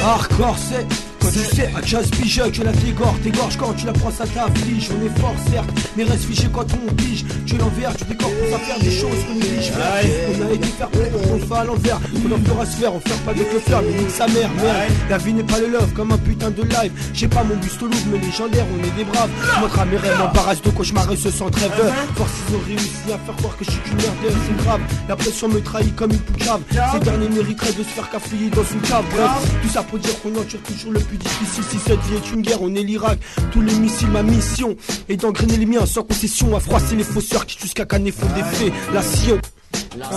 hardcore 0.00 0.56
quand 0.58 0.86
tu 1.34 1.56
sais, 1.56 1.68
à 1.74 1.80
15 1.80 2.10
piges 2.10 2.42
que 2.52 2.62
la 2.62 2.72
t'égores, 2.72 3.16
t'égorges 3.22 3.56
quand 3.56 3.72
tu 3.74 3.86
la 3.86 3.92
prends 3.92 4.10
ça 4.10 4.24
t'afflige. 4.26 4.88
On 4.90 5.04
est 5.04 5.18
fort 5.20 5.34
certes, 5.50 5.68
mais 5.96 6.04
reste 6.04 6.24
fiché 6.24 6.48
quand 6.52 6.66
on 6.72 6.94
pige. 6.94 7.24
Tu 7.44 7.56
l'envers, 7.56 7.94
tu 7.96 8.04
décores 8.04 8.30
pour 8.30 8.58
faire 8.58 8.78
des 8.78 8.90
choses 8.90 9.24
qu'on 9.26 9.34
néglige 9.34 9.72
On 9.74 10.46
a 10.46 10.52
été 10.52 10.66
faire 10.68 10.88
play, 10.90 11.10
on 11.32 11.38
fait 11.38 11.54
à 11.54 11.64
l'envers. 11.64 12.00
On 12.24 12.32
en 12.32 12.38
fera 12.38 12.66
se 12.66 12.76
faire, 12.76 12.94
on 12.94 13.00
fait 13.00 13.24
pas 13.24 13.32
avec 13.32 13.52
le 13.52 13.58
fleur, 13.58 13.82
mais 13.82 13.98
nique 13.98 14.10
sa 14.10 14.26
mère, 14.28 14.50
merde 14.54 14.92
La 15.10 15.18
vie 15.18 15.32
n'est 15.32 15.42
pas 15.42 15.58
le 15.58 15.68
love 15.68 15.92
comme 15.92 16.12
un 16.12 16.18
putain 16.18 16.50
de 16.50 16.62
live. 16.62 16.92
J'ai 17.12 17.28
pas 17.28 17.42
mon 17.42 17.56
buste 17.56 17.82
au 17.82 17.86
louvre, 17.86 18.06
mais 18.12 18.18
légendaire, 18.18 18.66
on 18.72 18.84
est 18.84 18.96
des 18.96 19.04
braves. 19.04 19.30
Montre 19.60 19.78
à 19.80 19.84
mes 19.86 19.96
rêves, 19.96 20.18
m'embarrasse 20.18 20.62
de 20.62 20.70
cauchemar 20.70 21.10
et 21.10 21.16
se 21.16 21.30
sent 21.30 21.50
trêve 21.50 21.72
Force 22.14 22.30
ils 22.48 22.54
ont 22.54 22.60
réussi 22.66 23.12
à 23.12 23.18
faire 23.18 23.36
croire 23.36 23.56
que 23.56 23.64
je 23.64 23.70
suis 23.70 23.80
qu'une 23.80 23.96
merde, 23.96 24.14
c'est 24.22 24.64
grave. 24.64 24.80
La 25.08 25.16
pression 25.16 25.48
me 25.48 25.60
trahit 25.60 25.94
comme 25.96 26.12
une 26.12 26.18
poucave. 26.18 26.60
Ces 26.92 27.00
derniers 27.00 27.28
mériteraient 27.28 27.72
de 27.72 27.82
se 27.82 27.88
faire 27.88 28.08
cafouiller 28.08 28.50
dans 28.50 28.62
une 28.62 28.80
cave. 28.82 29.04
Bref, 29.10 29.58
tout 29.62 29.68
ça 29.68 29.82
pour 29.82 29.98
dire 29.98 30.20
qu'on 30.22 30.30
endure 30.30 30.62
toujours 30.62 30.92
le 30.92 31.00
plus 31.00 31.18
difficile 31.24 31.64
Si 31.64 31.78
cette 31.78 32.00
vie 32.00 32.16
est 32.16 32.32
une 32.32 32.42
guerre, 32.42 32.62
on 32.62 32.74
est 32.74 32.82
l'Irak. 32.82 33.18
Tous 33.52 33.60
les 33.60 33.74
missiles, 33.74 34.08
ma 34.08 34.22
mission 34.22 34.76
est 35.08 35.16
d'engrainer 35.16 35.56
les 35.56 35.66
miens 35.66 35.86
sans 35.86 36.02
concession. 36.02 36.54
À 36.56 36.60
froisser 36.60 36.96
les 36.96 37.04
fausseurs 37.04 37.46
qui 37.46 37.58
jusqu'à 37.58 37.84
canner 37.84 38.12
font 38.12 38.26
des 38.34 38.42
faits. 38.42 38.72
La 38.92 39.02
Sion, 39.02 39.38
La 39.96 40.10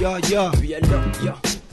ya 0.00 0.18
elle 0.18 0.30
ya 0.30 0.52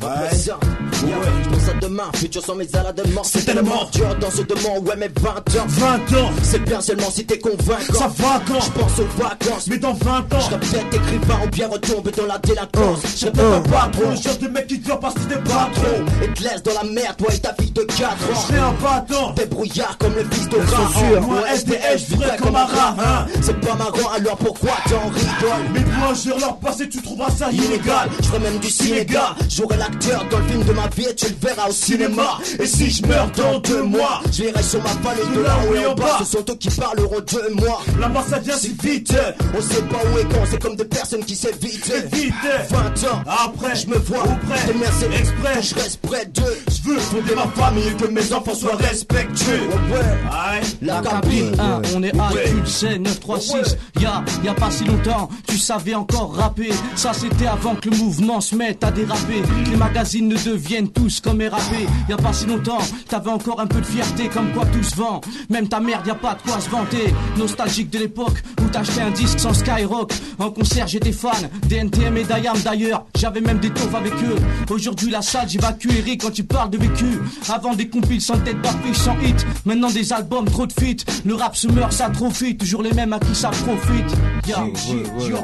représente 0.01 0.63
Ya, 1.07 1.15
je 1.43 1.49
pense 1.49 1.69
à 1.69 1.73
demain, 1.79 2.03
futur 2.15 2.43
sans 2.43 2.55
mes 2.55 2.65
de 2.65 3.13
mort. 3.13 3.25
C'est 3.25 3.45
tellement. 3.45 3.89
Dur 3.93 4.15
dans 4.19 4.29
ce 4.29 4.41
demande, 4.41 4.85
ouais 4.87 4.95
mais 4.97 5.09
20 5.21 5.29
ans. 5.29 5.65
20 5.67 5.95
ans, 6.19 6.29
C'est 6.43 6.63
bien 6.65 6.81
seulement 6.81 7.09
si 7.09 7.25
t'es 7.25 7.39
convaincant. 7.39 7.93
Ça 7.93 8.07
va 8.17 8.41
quand? 8.45 8.59
Je 8.59 8.71
pense 8.71 8.99
aux 8.99 9.21
vacances. 9.21 9.67
Mais 9.67 9.77
dans 9.77 9.93
20 9.93 10.33
ans, 10.33 10.39
Je 10.39 10.55
peut-être 10.55 10.93
écrivain 10.93 11.39
ou 11.45 11.49
bien 11.49 11.69
retomber 11.69 12.11
dans 12.11 12.25
la 12.25 12.37
délinquance. 12.39 12.99
Je 13.03 13.17
serais 13.17 13.31
peut-être 13.31 13.53
un 13.53 13.61
patron, 13.61 14.09
le 14.09 14.15
genre 14.17 14.37
de 14.37 14.47
mec 14.49 14.67
qui 14.67 14.81
te 14.81 14.91
parce 14.91 15.13
que 15.13 15.19
t'es 15.21 15.35
pas 15.35 15.41
pas 15.49 15.69
trop. 15.73 15.83
Trop 15.83 16.23
Et 16.23 16.33
te 16.33 16.43
laisse 16.43 16.63
dans 16.63 16.73
la 16.73 16.83
merde, 16.83 17.15
toi 17.17 17.33
et 17.33 17.39
ta 17.39 17.53
fille 17.53 17.71
de 17.71 17.81
4 17.83 17.97
Je 17.97 18.03
ans 18.03 18.39
serai 18.41 18.57
un 18.57 18.73
battant 18.83 19.31
Débrouillard 19.31 19.97
comme 19.97 20.15
le 20.15 20.25
fils 20.31 20.49
de 20.49 20.57
rat. 20.57 21.21
Moi, 21.21 21.41
SDF, 21.53 21.97
je 21.97 22.05
vivrai 22.15 22.37
comme 22.37 22.55
un 22.55 22.65
rat 22.65 22.95
hein? 22.99 23.25
C'est 23.41 23.59
pas 23.61 23.75
marrant, 23.75 24.09
alors 24.15 24.37
pourquoi 24.37 24.71
t'en 24.89 25.07
rigoles? 25.07 25.65
Mais 25.73 25.81
moi, 25.97 26.13
je 26.13 26.29
leur 26.39 26.57
passé, 26.57 26.89
tu 26.89 27.01
trouveras 27.01 27.31
ça 27.31 27.51
illégal. 27.51 28.09
Je 28.21 28.25
ferai 28.27 28.39
même 28.39 28.57
du 28.57 28.69
cinéma. 28.69 29.35
J'aurai 29.47 29.77
l'acteur 29.89 30.25
dans 30.29 30.39
le 30.39 30.43
film 30.45 30.63
de 30.63 30.73
ma 30.73 30.87
vie 30.87 31.05
et 31.09 31.15
tu 31.15 31.25
le 31.27 31.35
verras 31.47 31.67
au 31.69 31.71
cinéma. 31.71 32.37
Et 32.59 32.65
si 32.65 32.89
je 32.91 33.05
meurs 33.05 33.29
dans 33.31 33.59
deux 33.59 33.83
mois 33.83 34.21
Je 34.31 34.43
verrai 34.43 34.63
sur 34.63 34.81
ma 34.83 34.89
palette 35.01 35.31
de 35.33 35.41
là 35.41 35.57
haut 35.69 35.75
et 35.75 35.85
en 35.85 35.95
bas. 35.95 36.17
Ce 36.19 36.25
sont 36.25 36.45
eux 36.49 36.55
qui 36.55 36.69
parleront 36.69 37.19
de 37.19 37.53
moi. 37.61 37.81
La 37.99 38.07
mort 38.09 38.25
ça 38.27 38.39
vient 38.39 38.55
si 38.57 38.75
vite. 38.81 39.13
On 39.57 39.61
sait 39.61 39.81
pas 39.83 39.97
où 40.13 40.17
et 40.17 40.23
quand 40.23 40.45
C'est 40.49 40.61
comme 40.61 40.75
des 40.75 40.85
personnes 40.85 41.23
qui 41.25 41.35
s'évitent. 41.35 41.91
Vite. 42.13 42.33
20 42.69 42.77
ans 43.11 43.21
Après, 43.27 43.75
Je 43.75 43.87
me 43.87 43.97
vois 43.97 44.23
auprès 44.23 44.65
des 44.67 44.73
Mercedes 44.79 45.13
Exprès. 45.19 45.61
Je 45.61 45.75
reste 45.75 46.01
près 46.01 46.25
d'eux. 46.25 46.57
Je 46.67 46.89
veux 46.89 46.99
fonder 46.99 47.35
ma 47.35 47.47
famille 47.61 47.87
et 47.87 47.93
que 47.93 48.07
mes 48.07 48.33
enfants 48.33 48.55
soient 48.55 48.75
respectueux. 48.75 49.61
Ouais 49.89 49.97
ouais. 49.97 50.03
Aïe. 50.31 50.61
La 50.81 50.95
La 51.01 51.09
cabine. 51.09 51.51
cabine 51.51 51.59
1, 51.59 51.81
on 51.95 52.03
est 52.03 52.19
à, 52.19 52.29
sais, 52.65 52.99
936 52.99 53.77
Y'a, 53.99 54.23
y 54.43 54.47
a 54.47 54.53
pas 54.53 54.71
si 54.71 54.83
longtemps, 54.85 55.29
tu 55.47 55.57
savais 55.57 55.95
encore 55.95 56.35
rapper. 56.35 56.69
Ça 56.95 57.11
c'était 57.13 57.47
avant 57.47 57.75
que 57.75 57.89
le 57.89 57.97
mouvement 57.97 58.41
se 58.41 58.55
mette 58.55 58.83
à 58.83 58.91
déraper 58.91 59.41
magazines 59.79 60.27
ne 60.27 60.35
deviennent 60.35 60.89
tous 60.89 61.21
comme 61.21 61.41
RAP 61.41 61.61
Y 62.09 62.13
a 62.13 62.17
pas 62.17 62.33
si 62.33 62.45
longtemps, 62.45 62.79
t'avais 63.07 63.31
encore 63.31 63.59
un 63.61 63.65
peu 63.65 63.79
de 63.79 63.85
fierté 63.85 64.27
Comme 64.27 64.51
quoi 64.51 64.65
tout 64.65 64.83
se 64.83 64.95
vend, 64.95 65.21
même 65.49 65.67
ta 65.67 65.79
merde 65.79 66.05
y 66.05 66.11
a 66.11 66.15
pas 66.15 66.35
de 66.35 66.41
quoi 66.41 66.59
se 66.59 66.69
vanter. 66.69 67.13
Nostalgique 67.37 67.89
de 67.89 67.99
l'époque 67.99 68.43
où 68.61 68.67
t'achetais 68.69 69.01
un 69.01 69.11
disque 69.11 69.39
sans 69.39 69.53
Skyrock. 69.53 70.11
En 70.37 70.51
concert 70.51 70.87
j'étais 70.87 71.11
fan, 71.13 71.49
DNTM 71.67 72.17
et 72.17 72.23
Dayam 72.23 72.57
d'ailleurs 72.63 73.05
J'avais 73.17 73.41
même 73.41 73.59
des 73.59 73.69
taufs 73.69 73.95
avec 73.95 74.13
eux. 74.13 74.35
Aujourd'hui 74.69 75.09
la 75.09 75.21
salle 75.21 75.49
j'évacue 75.49 75.89
Eric 75.97 76.21
quand 76.21 76.31
tu 76.31 76.43
parles 76.43 76.69
de 76.69 76.77
vécu. 76.77 77.19
Avant 77.49 77.73
des 77.73 77.87
compiles 77.87 78.21
sans 78.21 78.37
tête 78.39 78.61
d'affiche 78.61 78.97
sans 78.97 79.17
hit. 79.21 79.45
Maintenant 79.65 79.89
des 79.89 80.13
albums 80.13 80.45
trop 80.45 80.67
de 80.67 80.73
feats 80.73 81.05
Le 81.25 81.35
rap 81.35 81.55
se 81.55 81.67
meurt 81.67 81.93
s'atrophie 81.93 82.57
Toujours 82.57 82.83
les 82.83 82.91
mêmes 82.91 83.13
à 83.13 83.19
qui 83.19 83.33
ça 83.33 83.49
profite. 83.49 84.17
Ya, 84.47 84.65
yo. 85.27 85.37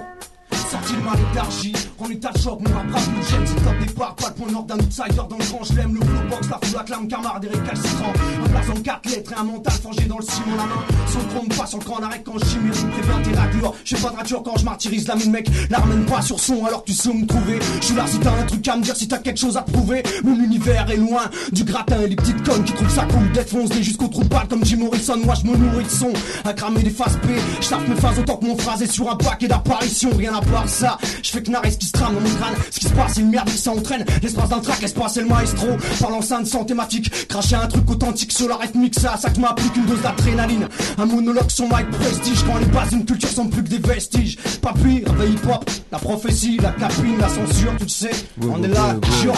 Sorti 0.51 0.93
de 0.93 1.01
ma 1.01 1.15
léthargie, 1.15 1.73
on 1.99 2.09
est 2.09 2.25
à 2.25 2.31
choc, 2.39 2.59
rap 2.65 2.91
rap 2.91 3.03
nous 3.15 3.23
gêne, 3.23 3.45
c'est 3.45 3.63
top. 3.63 3.73
Départ, 3.85 4.15
pas 4.15 4.29
le 4.29 4.33
point 4.33 4.51
nord 4.51 4.63
d'un 4.63 4.77
outsider 4.77 5.15
dans 5.15 5.37
le 5.37 5.45
grand, 5.45 5.63
je 5.63 5.73
l'aime, 5.73 5.95
le 5.95 6.01
flow 6.01 6.29
box, 6.29 6.49
la 6.49 6.59
foule 6.61 6.79
acclame, 6.79 7.07
camarade 7.07 7.41
des 7.41 7.47
récalcitrants, 7.49 8.13
un 8.43 8.49
blason 8.49 8.71
en 8.73 8.81
quatre 8.81 9.09
lettres 9.09 9.31
et 9.31 9.35
un 9.35 9.43
mental 9.43 9.73
forgé 9.73 10.05
dans 10.05 10.17
le 10.17 10.23
ciment, 10.23 10.55
la 10.57 10.63
main, 10.63 10.83
sans 11.07 11.35
trompe, 11.35 11.55
pas 11.55 11.65
sur 11.65 11.79
le 11.79 11.83
camp 11.85 11.99
d'arrêt 11.99 12.21
quand 12.23 12.39
je 12.39 12.45
chimie, 12.45 12.71
je 12.73 12.85
préviens 12.87 13.21
tes 13.21 13.37
raclures, 13.37 13.73
je 13.83 13.95
pas 13.95 14.09
de 14.09 14.15
rature 14.15 14.43
quand 14.43 14.57
je 14.57 14.65
martyrise 14.65 15.07
la 15.07 15.15
mine 15.15 15.31
mec, 15.31 15.49
la 15.69 15.77
ramène 15.77 16.05
pas 16.05 16.21
sur 16.21 16.39
son 16.39 16.65
alors 16.65 16.83
tu 16.83 16.93
sais 16.93 17.09
où 17.09 17.13
me 17.13 17.25
trouver, 17.25 17.59
je 17.81 17.93
là 17.93 18.05
si 18.07 18.19
t'as 18.19 18.31
un 18.31 18.43
truc 18.43 18.67
à 18.67 18.77
me 18.77 18.83
dire, 18.83 18.95
si 18.95 19.07
t'as 19.07 19.19
quelque 19.19 19.39
chose 19.39 19.57
à 19.57 19.61
prouver, 19.61 20.03
mon 20.23 20.35
univers 20.35 20.89
est 20.89 20.97
loin 20.97 21.23
du 21.51 21.63
gratin 21.63 22.01
et 22.01 22.07
les 22.07 22.15
petites 22.15 22.43
connes 22.43 22.63
qui 22.63 22.73
trouvent 22.73 22.93
ça 22.93 23.05
cool 23.05 23.31
d'être 23.31 23.49
foncé 23.49 23.83
jusqu'au 23.83 24.07
trou 24.07 24.23
de 24.23 24.35
comme 24.49 24.65
Jim 24.65 24.77
Morrison, 24.77 25.17
moi 25.23 25.35
je 25.35 25.49
me 25.49 25.55
nourris 25.55 25.85
de 25.85 25.89
son, 25.89 26.11
à 26.43 26.53
cramer 26.53 26.83
des 26.83 26.89
faces 26.89 27.17
P, 27.17 27.29
je 27.61 27.89
mes 27.89 27.95
phases 27.95 28.19
autant 28.19 28.37
que 28.37 28.45
mon 28.45 28.57
phrase 28.57 28.81
est 28.81 28.91
sur 28.91 29.09
un 29.09 29.15
paquet 29.15 29.47
d'apparitions, 29.47 30.09
rien 30.15 30.33
à 30.33 30.41
part 30.41 30.67
ça, 30.67 30.97
je 31.23 31.29
fais 31.29 31.41
que 31.41 31.51
Nares 31.51 31.65
qui 31.85 31.91
qui 31.91 31.91
se 31.91 31.91
trame 31.91 32.15
dans 32.15 32.21
mon 32.21 32.35
crâne. 32.35 32.55
Ce 32.71 32.79
qui 32.79 32.85
se 32.85 32.93
passe, 32.93 33.13
c'est 33.15 33.21
une 33.21 33.29
merde 33.29 33.49
qui 33.49 33.57
s'entraîne. 33.57 34.05
L'espace 34.21 34.49
d'un 34.49 34.59
track, 34.59 34.81
l'espace, 34.81 35.13
c'est 35.13 35.21
le 35.21 35.27
maestro. 35.27 35.67
Parlant 35.99 36.19
de 36.19 36.45
sans 36.45 36.65
thématique. 36.65 37.27
Cracher 37.27 37.55
un 37.55 37.67
truc 37.67 37.89
authentique 37.89 38.31
sur 38.31 38.47
la 38.47 38.57
rythmique, 38.57 38.99
ça, 38.99 39.17
ça 39.17 39.29
que 39.29 39.39
m'a 39.39 39.53
plus 39.53 39.69
qu'une 39.69 39.85
dose 39.85 40.01
d'adrénaline. 40.01 40.67
Un 40.97 41.05
monologue 41.05 41.49
sur 41.49 41.65
mic 41.65 41.89
prestige. 41.91 42.43
Quand 42.45 42.57
les 42.57 42.65
bases 42.65 42.89
d'une 42.89 43.05
culture 43.05 43.29
sont 43.29 43.47
plus 43.47 43.63
que 43.63 43.69
des 43.69 43.77
vestiges. 43.77 44.37
Pas 44.61 44.73
pire, 44.73 45.09
avec 45.11 45.29
hip 45.29 45.47
hop, 45.49 45.69
la 45.91 45.99
prophétie, 45.99 46.57
la 46.61 46.71
capine, 46.71 47.17
la 47.19 47.29
censure, 47.29 47.73
tu 47.77 47.83
le 47.83 47.89
sais. 47.89 48.11
On 48.41 48.63
est 48.63 48.67
là, 48.67 48.95
ouais, 48.95 49.09
chiant. 49.21 49.33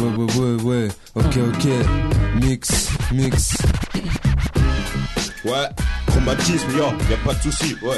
Ouais, 0.00 0.24
ouais, 0.24 0.34
ouais, 0.34 0.62
ouais. 0.62 0.88
Ok, 1.14 1.38
ok. 1.48 1.68
Mix, 2.40 2.88
mix. 3.12 3.56
Ouais, 5.44 5.68
traumatisme, 6.06 6.70
yo, 6.76 6.84
y 7.08 7.14
a 7.14 7.16
pas 7.24 7.34
de 7.34 7.42
souci, 7.42 7.76
ouais. 7.82 7.96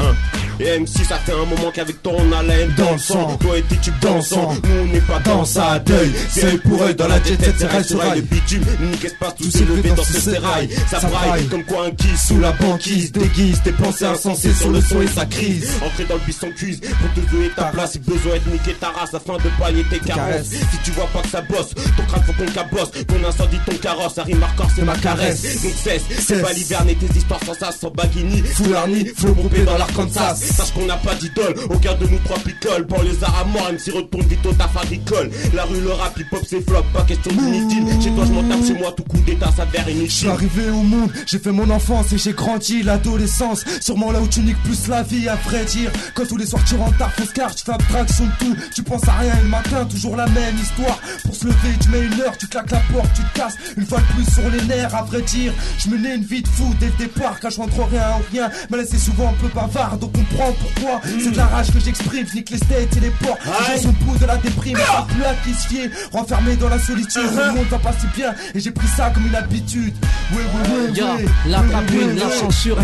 Hein. 0.00 0.14
Et 0.58 0.78
M6, 0.78 1.08
ça 1.08 1.18
fait 1.18 1.32
un 1.32 1.44
moment 1.44 1.70
qu'avec 1.72 2.02
toi 2.02 2.14
on 2.16 2.32
a 2.32 2.42
la 2.42 2.54
haine 2.54 2.74
dans 2.76 2.92
le 2.92 2.98
sang. 2.98 3.36
Toi 3.40 3.58
et 3.58 3.62
tes 3.62 3.76
tubes 3.76 3.98
dans 4.00 4.16
le 4.16 4.22
sang. 4.22 4.54
Nous 4.54 4.70
on 4.80 4.86
n'est 4.86 5.00
pas 5.00 5.18
dans 5.20 5.44
ça 5.44 5.78
deuil. 5.80 6.12
C'est 6.30 6.62
pour 6.62 6.82
œil 6.82 6.94
dans 6.94 7.08
la 7.08 7.22
jet 7.22 7.38
set, 7.38 7.54
c'est 7.58 7.82
sur 7.84 7.98
rail. 7.98 8.14
Les 8.16 8.22
bitumes, 8.22 8.64
nique 8.80 9.04
espace, 9.04 9.34
tout 9.36 9.50
s'est 9.50 9.64
levé 9.64 9.90
dans 9.90 10.02
ce 10.02 10.18
sérail. 10.18 10.68
Ça 10.90 11.00
braille 11.00 11.46
comme 11.48 11.64
quoi 11.64 11.86
un 11.86 11.90
kiss 11.90 12.28
sous 12.28 12.38
la 12.40 12.52
banquise. 12.52 13.12
Déguise 13.12 13.60
tes 13.62 13.72
pensées 13.72 14.06
insensées 14.06 14.54
sur 14.54 14.70
le 14.70 14.80
son 14.80 15.02
et 15.02 15.06
sa 15.08 15.26
crise. 15.26 15.68
Entrer 15.84 16.04
dans 16.04 16.14
le 16.14 16.20
buisson 16.20 16.48
cuise 16.56 16.80
pour 16.80 17.22
te 17.22 17.30
jouer 17.30 17.50
ta 17.54 17.64
place. 17.64 17.92
Si 17.92 17.98
besoin 17.98 18.34
est 18.34 18.46
niquer 18.50 18.74
ta 18.74 18.88
race 18.88 19.14
afin 19.14 19.34
de 19.34 19.50
pailler 19.60 19.84
tes 19.84 19.98
caresses. 19.98 20.50
Si 20.50 20.78
tu 20.84 20.90
vois 20.92 21.08
pas 21.12 21.20
que 21.20 21.28
ça 21.28 21.42
bosse, 21.42 21.74
ton 21.74 22.02
crâne 22.04 22.22
faut 22.24 22.32
qu'on 22.32 22.50
cabosse. 22.50 22.90
Ton 23.06 23.28
incendie, 23.28 23.58
ton 23.66 23.76
carrosse, 23.76 24.14
ça 24.14 24.22
rime 24.22 24.42
hardcore, 24.42 24.70
c'est 24.74 24.82
ma 24.82 24.96
caresse. 24.96 25.62
Donc 25.62 25.72
cesse, 25.74 26.02
c'est 26.26 26.40
pas 26.40 26.52
l'hiver, 26.52 26.84
tes 26.86 27.18
histoires 27.18 27.40
sans 27.44 27.54
ça, 27.54 27.70
sans 27.72 27.90
baguini. 27.90 28.42
Foularni, 28.42 29.06
flow 29.16 29.34
pompé 29.34 29.62
dans 29.62 29.76
l'Arkansas. 29.76 30.45
Sache 30.46 30.72
qu'on 30.72 30.86
n'a 30.86 30.96
pas 30.96 31.14
d'idole, 31.14 31.54
aucun 31.70 31.94
de 31.94 32.06
nous 32.06 32.18
trois 32.24 32.38
picoles. 32.38 32.86
Pour 32.86 33.02
les 33.02 33.22
arts 33.22 33.40
à 33.40 33.44
mort, 33.44 33.70
MC 33.72 33.92
retourne 33.92 34.26
vite 34.26 34.44
au 34.46 34.52
taf 34.52 34.76
agricole. 34.76 35.30
La 35.54 35.64
rue, 35.64 35.80
le 35.80 35.92
rap, 35.92 36.18
hip 36.18 36.26
hop, 36.32 36.42
c'est 36.48 36.60
flop, 36.60 36.84
pas 36.92 37.02
question 37.02 37.32
d'inutile. 37.32 37.84
Chez 38.02 38.10
toi, 38.10 38.24
je 38.26 38.32
m'en 38.32 38.42
tape, 38.44 38.64
chez 38.66 38.74
moi, 38.74 38.92
tout 38.96 39.02
coup 39.04 39.18
d'état 39.18 39.50
s'avère 39.56 39.88
inutile. 39.88 40.28
arrivé 40.30 40.70
au 40.70 40.82
monde, 40.82 41.10
j'ai 41.26 41.38
fait 41.38 41.52
mon 41.52 41.68
enfance 41.70 42.12
et 42.12 42.18
j'ai 42.18 42.32
grandi 42.32 42.82
l'adolescence. 42.82 43.64
Sûrement 43.80 44.12
là 44.12 44.20
où 44.20 44.28
tu 44.28 44.40
niques 44.40 44.62
plus 44.62 44.88
la 44.88 45.02
vie, 45.02 45.28
à 45.28 45.36
vrai 45.36 45.64
dire. 45.64 45.90
Quand 46.14 46.26
tous 46.26 46.36
les 46.36 46.46
soirs 46.46 46.64
tu 46.64 46.76
rentres 46.76 46.96
tard, 46.98 47.12
fausse 47.12 47.32
carte, 47.32 47.56
tu 47.56 47.64
fais 47.64 47.72
abstraction 47.72 48.24
de 48.26 48.30
tout. 48.38 48.56
Tu 48.74 48.82
penses 48.82 49.06
à 49.08 49.12
rien 49.12 49.34
et 49.36 49.42
le 49.42 49.48
matin, 49.48 49.84
toujours 49.84 50.16
la 50.16 50.26
même 50.26 50.56
histoire. 50.56 50.98
Pour 51.24 51.34
se 51.34 51.46
lever, 51.46 51.74
tu 51.80 51.88
mets 51.88 52.02
une 52.02 52.20
heure, 52.20 52.36
tu 52.38 52.46
claques 52.46 52.70
la 52.70 52.82
porte, 52.92 53.10
tu 53.14 53.22
te 53.22 53.38
casses. 53.38 53.56
Une 53.76 53.86
fois 53.86 53.98
de 53.98 54.14
plus 54.14 54.32
sur 54.32 54.48
les 54.50 54.62
nerfs, 54.62 54.94
à 54.94 55.02
vrai 55.02 55.22
dire. 55.22 55.52
Je 55.78 55.90
menais 55.90 56.16
une 56.16 56.24
vie 56.24 56.42
de 56.42 56.48
fou 56.48 56.74
dès 56.80 56.86
le 56.86 56.92
départ, 56.98 57.40
car 57.40 57.50
je 57.50 57.60
rien 57.60 58.10
en 58.10 58.22
rien. 58.32 58.50
Mais 58.70 58.78
là 58.78 58.84
c'est 58.88 58.98
souvent 58.98 59.28
un 59.28 59.34
peu 59.34 59.48
bavard, 59.48 59.98
donc 59.98 60.12
comprends 60.36 60.52
pourquoi. 60.52 61.00
C'est 61.22 61.30
de 61.30 61.36
la 61.36 61.46
rage 61.46 61.72
que 61.72 61.80
j'exprime, 61.80 62.26
je 62.28 62.34
nique 62.36 62.50
les 62.50 62.56
states 62.58 62.96
et 62.96 63.00
les 63.00 63.10
ports. 63.10 63.38
Gens 63.44 63.82
sont 63.82 63.92
pouls 63.92 64.16
de 64.18 64.26
la 64.26 64.36
déprime, 64.36 64.76
pas 64.78 65.06
plus 65.08 65.20
là 65.20 65.34
qui 65.44 65.54
se 65.54 65.66
fier. 65.68 65.90
Renfermé 66.12 66.56
dans 66.56 66.68
la 66.68 66.78
solitude, 66.78 67.22
le 67.36 67.52
monde 67.54 67.66
va 67.70 67.78
pas 67.78 67.92
si 67.98 68.06
bien. 68.16 68.34
Et 68.54 68.60
j'ai 68.60 68.70
pris 68.70 68.86
ça 68.96 69.10
comme 69.10 69.26
une 69.26 69.34
habitude. 69.34 69.94
Ouais, 70.32 70.38
ouais, 70.38 70.86
ouais, 70.86 70.92
Ya, 70.92 71.14
ouais. 71.14 71.24
la 71.46 71.60
Ouais, 71.60 71.70
cabine, 71.70 71.98
ouais, 72.08 72.14
la 72.14 72.30
censure, 72.30 72.78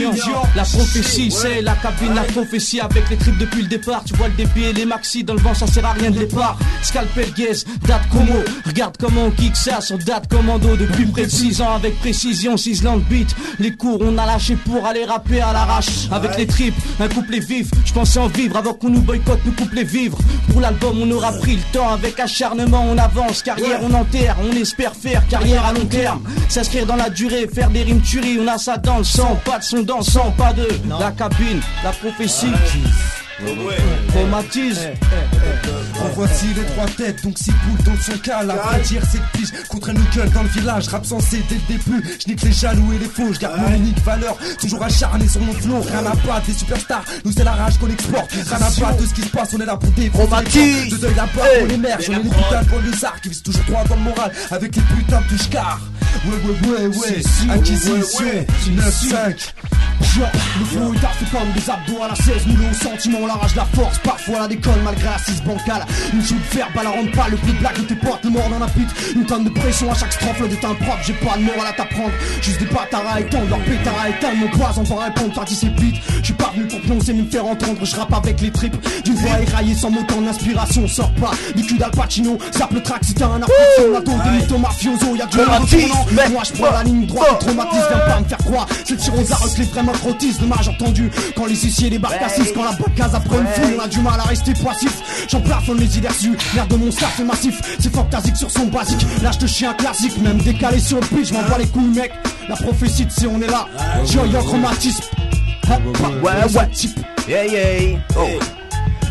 yo. 0.00 0.12
la 0.54 0.62
prophétie, 0.62 1.30
c'est 1.30 1.62
la 1.62 1.74
cabine, 1.74 2.14
la 2.14 2.22
prophétie 2.24 2.80
avec 2.80 3.08
les 3.10 3.16
tripes 3.16 3.38
depuis 3.38 3.62
le 3.62 3.68
départ. 3.68 4.02
Tu 4.04 4.14
vois 4.14 4.28
le 4.28 4.34
débit 4.34 4.64
et 4.64 4.72
les 4.72 4.84
maxi 4.86 5.24
dans 5.24 5.34
le 5.34 5.40
vent, 5.40 5.54
ça 5.54 5.66
sert 5.66 5.84
à 5.84 5.92
rien 5.92 6.10
de 6.10 6.18
départ. 6.18 6.58
Scalpel, 6.82 7.32
gaze, 7.36 7.64
date 7.86 8.08
como, 8.10 8.32
regarde 8.66 8.96
comment 8.98 9.24
on 9.26 9.30
kick 9.30 9.56
ça 9.56 9.80
sur 9.80 9.98
date 9.98 10.28
commando 10.28 10.76
depuis 10.76 11.06
près 11.06 11.24
de 11.24 11.30
6 11.30 11.60
ans 11.60 11.74
avec 11.74 11.98
précision, 12.00 12.56
ciselant 12.56 12.94
le 12.96 13.00
beat. 13.02 13.34
Les 13.58 13.72
cours, 13.74 13.98
on 14.00 14.16
a 14.18 14.26
lâché 14.26 14.56
pour 14.56 14.84
aller 14.86 15.04
rapper 15.04 15.40
à 15.40 15.52
l'arrache 15.52 16.08
avec 16.12 16.36
les 16.38 16.46
tripes, 16.46 16.74
un 17.00 17.08
couplet 17.08 17.40
vif. 17.40 17.68
Je 17.84 17.92
pensais 17.92 18.18
en 18.18 18.28
vivre. 18.28 18.56
Avant 18.56 18.74
qu'on 18.74 18.90
nous 18.90 19.00
boycotte, 19.00 19.40
nous 19.44 19.52
couplets 19.52 19.84
vivre. 19.84 20.18
Pour 20.50 20.60
l'album, 20.60 20.96
on 21.02 21.10
aura 21.10 21.32
pris 21.32 21.56
le 21.56 21.62
temps. 21.72 21.88
Avec 21.90 22.18
acharnement, 22.20 22.84
on 22.88 22.98
avance, 22.98 23.42
carrière, 23.42 23.80
on 23.82 23.92
enterre, 23.94 24.36
on 24.42 24.52
espère 24.52 24.94
faire 24.94 25.26
carrière 25.28 25.64
à 25.66 25.72
long 25.72 25.86
terme. 25.86 26.22
S'inscrire 26.48 26.86
dans 26.86 26.96
la 26.96 27.10
durée, 27.10 27.48
faire 27.52 27.70
des 27.70 27.82
rimes 27.82 28.00
tueries, 28.00 28.38
on 28.40 28.48
a 28.48 28.58
ça 28.58 28.76
dans 28.76 28.98
le 28.98 29.04
sang, 29.04 29.38
pas 29.44 29.58
de 29.58 29.64
son 29.64 29.82
dans 29.82 29.98
le 29.98 30.04
sang, 30.04 30.32
pas 30.36 30.52
de 30.52 30.68
la 30.88 31.10
cabine, 31.12 31.60
la 31.84 31.90
prophétie, 31.90 32.52
traumatisme. 34.08 34.80
En 36.00 36.08
voici 36.14 36.46
les 36.54 36.64
trois 36.64 36.86
têtes, 36.86 37.22
donc 37.24 37.38
si 37.38 37.50
boule 37.50 37.82
dans 37.84 38.00
son 38.00 38.18
cas, 38.18 38.42
la 38.42 38.54
vrai 38.56 38.80
dire 38.80 39.02
c'est 39.10 39.18
que 39.18 39.38
pige 39.38 39.68
contre 39.68 39.90
un 39.90 39.94
gueule 40.14 40.30
dans 40.30 40.42
le 40.42 40.48
village, 40.48 40.88
rap 40.88 41.04
censé 41.04 41.42
dès 41.48 41.54
le 41.54 41.78
début, 41.78 42.18
je 42.20 42.28
nique 42.28 42.42
les 42.42 42.52
jaloux 42.52 42.92
et 42.92 42.98
les 42.98 43.06
faux, 43.06 43.32
je 43.32 43.38
garde 43.38 43.60
mon 43.60 43.74
unique 43.76 43.98
valeur, 44.04 44.36
toujours 44.60 44.82
acharné 44.82 45.26
sur 45.26 45.40
mon 45.40 45.52
flow, 45.54 45.80
rien 45.80 46.04
à 46.06 46.16
pas 46.16 46.40
des 46.46 46.52
superstars, 46.52 47.04
nous 47.24 47.32
c'est 47.32 47.44
la 47.44 47.52
rage 47.52 47.78
qu'on 47.78 47.88
exporte, 47.88 48.30
rien 48.30 48.56
à 48.56 48.70
pas 48.80 48.92
de 48.92 49.06
ce 49.06 49.14
qui 49.14 49.22
se 49.22 49.28
passe, 49.28 49.54
on 49.54 49.60
est 49.60 49.66
là 49.66 49.76
pour 49.76 49.90
les 49.96 50.10
portes. 50.10 50.44
de 50.54 50.96
deuil 50.96 51.14
là-bas 51.14 51.42
on 51.62 51.68
émerge, 51.68 52.10
on 52.10 52.12
est 52.12 52.22
les 52.22 52.30
putains 52.30 52.62
de 52.62 52.70
banlieusards 52.70 53.20
qui 53.22 53.28
visent 53.30 53.42
toujours 53.42 53.64
droit 53.64 53.84
dans 53.84 53.96
le 53.96 54.02
moral, 54.02 54.32
avec 54.50 54.76
les 54.76 54.82
putains 54.82 55.20
de 55.20 55.28
touche-car. 55.28 55.80
Ouais, 56.24 56.32
ouais, 56.32 56.88
ouais, 56.88 56.96
ouais, 56.96 57.52
acquisition, 57.52 57.96
9-5. 57.96 59.52
Genre, 60.00 60.30
le 60.58 60.64
flow 60.64 60.94
est 60.94 60.98
fait 60.98 61.36
comme 61.36 61.52
des 61.52 61.70
abdos 61.70 62.02
à 62.02 62.08
la 62.08 62.14
16 62.14 62.46
Nous 62.46 62.54
au 62.54 62.74
sentiment, 62.74 63.26
la 63.26 63.34
rage, 63.34 63.54
la 63.54 63.64
force 63.64 63.98
Parfois 63.98 64.40
la 64.40 64.48
déconne 64.48 64.82
malgré 64.84 65.06
l'assise 65.06 65.42
bancale. 65.42 65.84
Une 66.12 66.20
de 66.20 66.24
verbe, 66.52 66.70
à 66.78 66.82
la 66.82 66.90
rendre 66.90 67.10
pas 67.12 67.28
Le 67.28 67.36
plus 67.36 67.52
blague 67.52 67.76
de 67.78 67.82
tes 67.82 67.94
potes, 67.94 68.20
le 68.24 68.30
mort 68.30 68.48
dans 68.50 68.58
la 68.58 68.66
pute. 68.66 68.88
Une 69.14 69.24
tonne 69.24 69.44
de 69.44 69.50
pression 69.50 69.90
à 69.90 69.94
chaque 69.94 70.12
strophe 70.12 70.40
Le 70.40 70.48
déteint 70.48 70.74
propre, 70.74 70.98
j'ai 71.04 71.12
pas 71.14 71.36
de 71.36 71.42
morale 71.42 71.68
à 71.68 71.72
t'apprendre. 71.72 72.12
Juste 72.42 72.60
des 72.60 72.66
bâtards 72.66 73.06
à 73.08 73.20
étendre, 73.20 73.48
leur 73.48 73.58
pétard 73.60 73.98
à 74.00 74.08
éteindre 74.10 74.36
Mon 74.36 74.48
poison 74.48 74.84
pour 74.84 75.02
répondre, 75.02 75.32
t'as 75.34 75.46
c'est 75.46 75.74
vite 75.80 75.96
Je 76.18 76.24
suis 76.24 76.34
pas 76.34 76.52
venu 76.54 76.66
pour 76.66 76.80
pioncer 76.82 77.12
ni 77.14 77.22
me 77.22 77.30
faire 77.30 77.46
entendre 77.46 77.84
Je 77.84 77.96
rappe 77.96 78.12
avec 78.14 78.40
les 78.40 78.50
tripes. 78.50 78.76
D'une 79.04 79.14
voix 79.14 79.40
éraillée 79.40 79.74
sans 79.74 79.90
mot 79.90 80.00
en 80.16 80.26
inspiration 80.26 80.86
Sors 80.88 81.12
pas. 81.12 81.30
Du 81.54 81.62
cul 81.62 81.78
d'Al 81.78 81.90
Pacino 81.90 82.38
Zappe 82.52 82.72
le 82.72 82.82
track 82.82 83.04
si 83.04 83.14
t'es 83.14 83.24
un 83.24 83.40
artiste 83.40 83.76
sur 83.78 83.90
la 83.92 84.00
dos 84.00 84.12
Des 84.24 84.30
mythos 84.30 84.58
mafioso, 84.58 85.16
y'a 85.16 85.26
du 85.26 85.38
retournant 86.06 86.30
Moi 86.30 86.42
je 86.44 86.52
prends 86.52 86.70
la 86.72 86.82
ligne 86.84 87.06
droite, 87.06 87.28
le 87.32 87.46
traumatisme 87.46 87.84
Viens 87.88 87.98
pas 88.14 88.20
me 88.20 88.24
faire 88.24 88.38
croire. 88.38 88.66
C'est 88.84 88.96
tir 88.96 89.12
aux 89.14 89.32
arcs, 89.32 89.58
les 89.58 89.64
vrais 89.64 89.82
macrotistes 89.82 90.40
Dommage 90.40 90.68
entendu 90.68 91.10
Quand 91.36 91.46
les 91.46 91.56
huissiers 91.56 91.90
débarquent 91.90 92.22
à 92.22 92.28
6 92.28 92.52
Quand 92.54 92.64
la 92.64 92.76
case 92.96 93.14
après 93.14 93.36
une 93.38 93.46
foule 93.46 93.76
On 93.78 93.84
a 93.84 93.88
du 93.88 93.98
mal 94.00 94.20
à 94.20 94.24
rester 94.24 94.52
passif 94.54 95.26
J'en 95.28 95.40
plafonne 95.40 95.78
les 95.78 95.98
idées 95.98 96.08
reçues. 96.08 96.36
L'air 96.54 96.66
de 96.66 96.76
mon 96.76 96.90
staff 96.90 97.18
est 97.20 97.24
massif. 97.24 97.60
C'est 97.80 97.94
fantastique 97.94 98.36
sur 98.36 98.50
son 98.50 98.66
basique. 98.66 99.04
Lâche 99.22 99.38
de 99.38 99.46
chien 99.46 99.74
classique 99.74 100.16
Même 100.22 100.38
décalé 100.38 100.78
sur 100.78 101.00
le 101.00 101.06
pitch. 101.06 101.32
M'envoie 101.32 101.58
les 101.58 101.66
couilles 101.66 101.94
mec. 101.94 102.12
La 102.48 102.56
prophétie 102.56 103.06
de 103.06 103.10
c'est 103.10 103.26
on 103.26 103.40
est 103.40 103.46
là. 103.50 103.66
Joy 104.04 104.36
en 104.36 104.42
chromatisme 104.42 105.04
Ouais, 105.68 106.30
ouais. 106.56 106.68
types. 106.72 106.98
Yeah, 107.28 107.44
yeah. 107.46 107.98
Oh. 108.16 108.38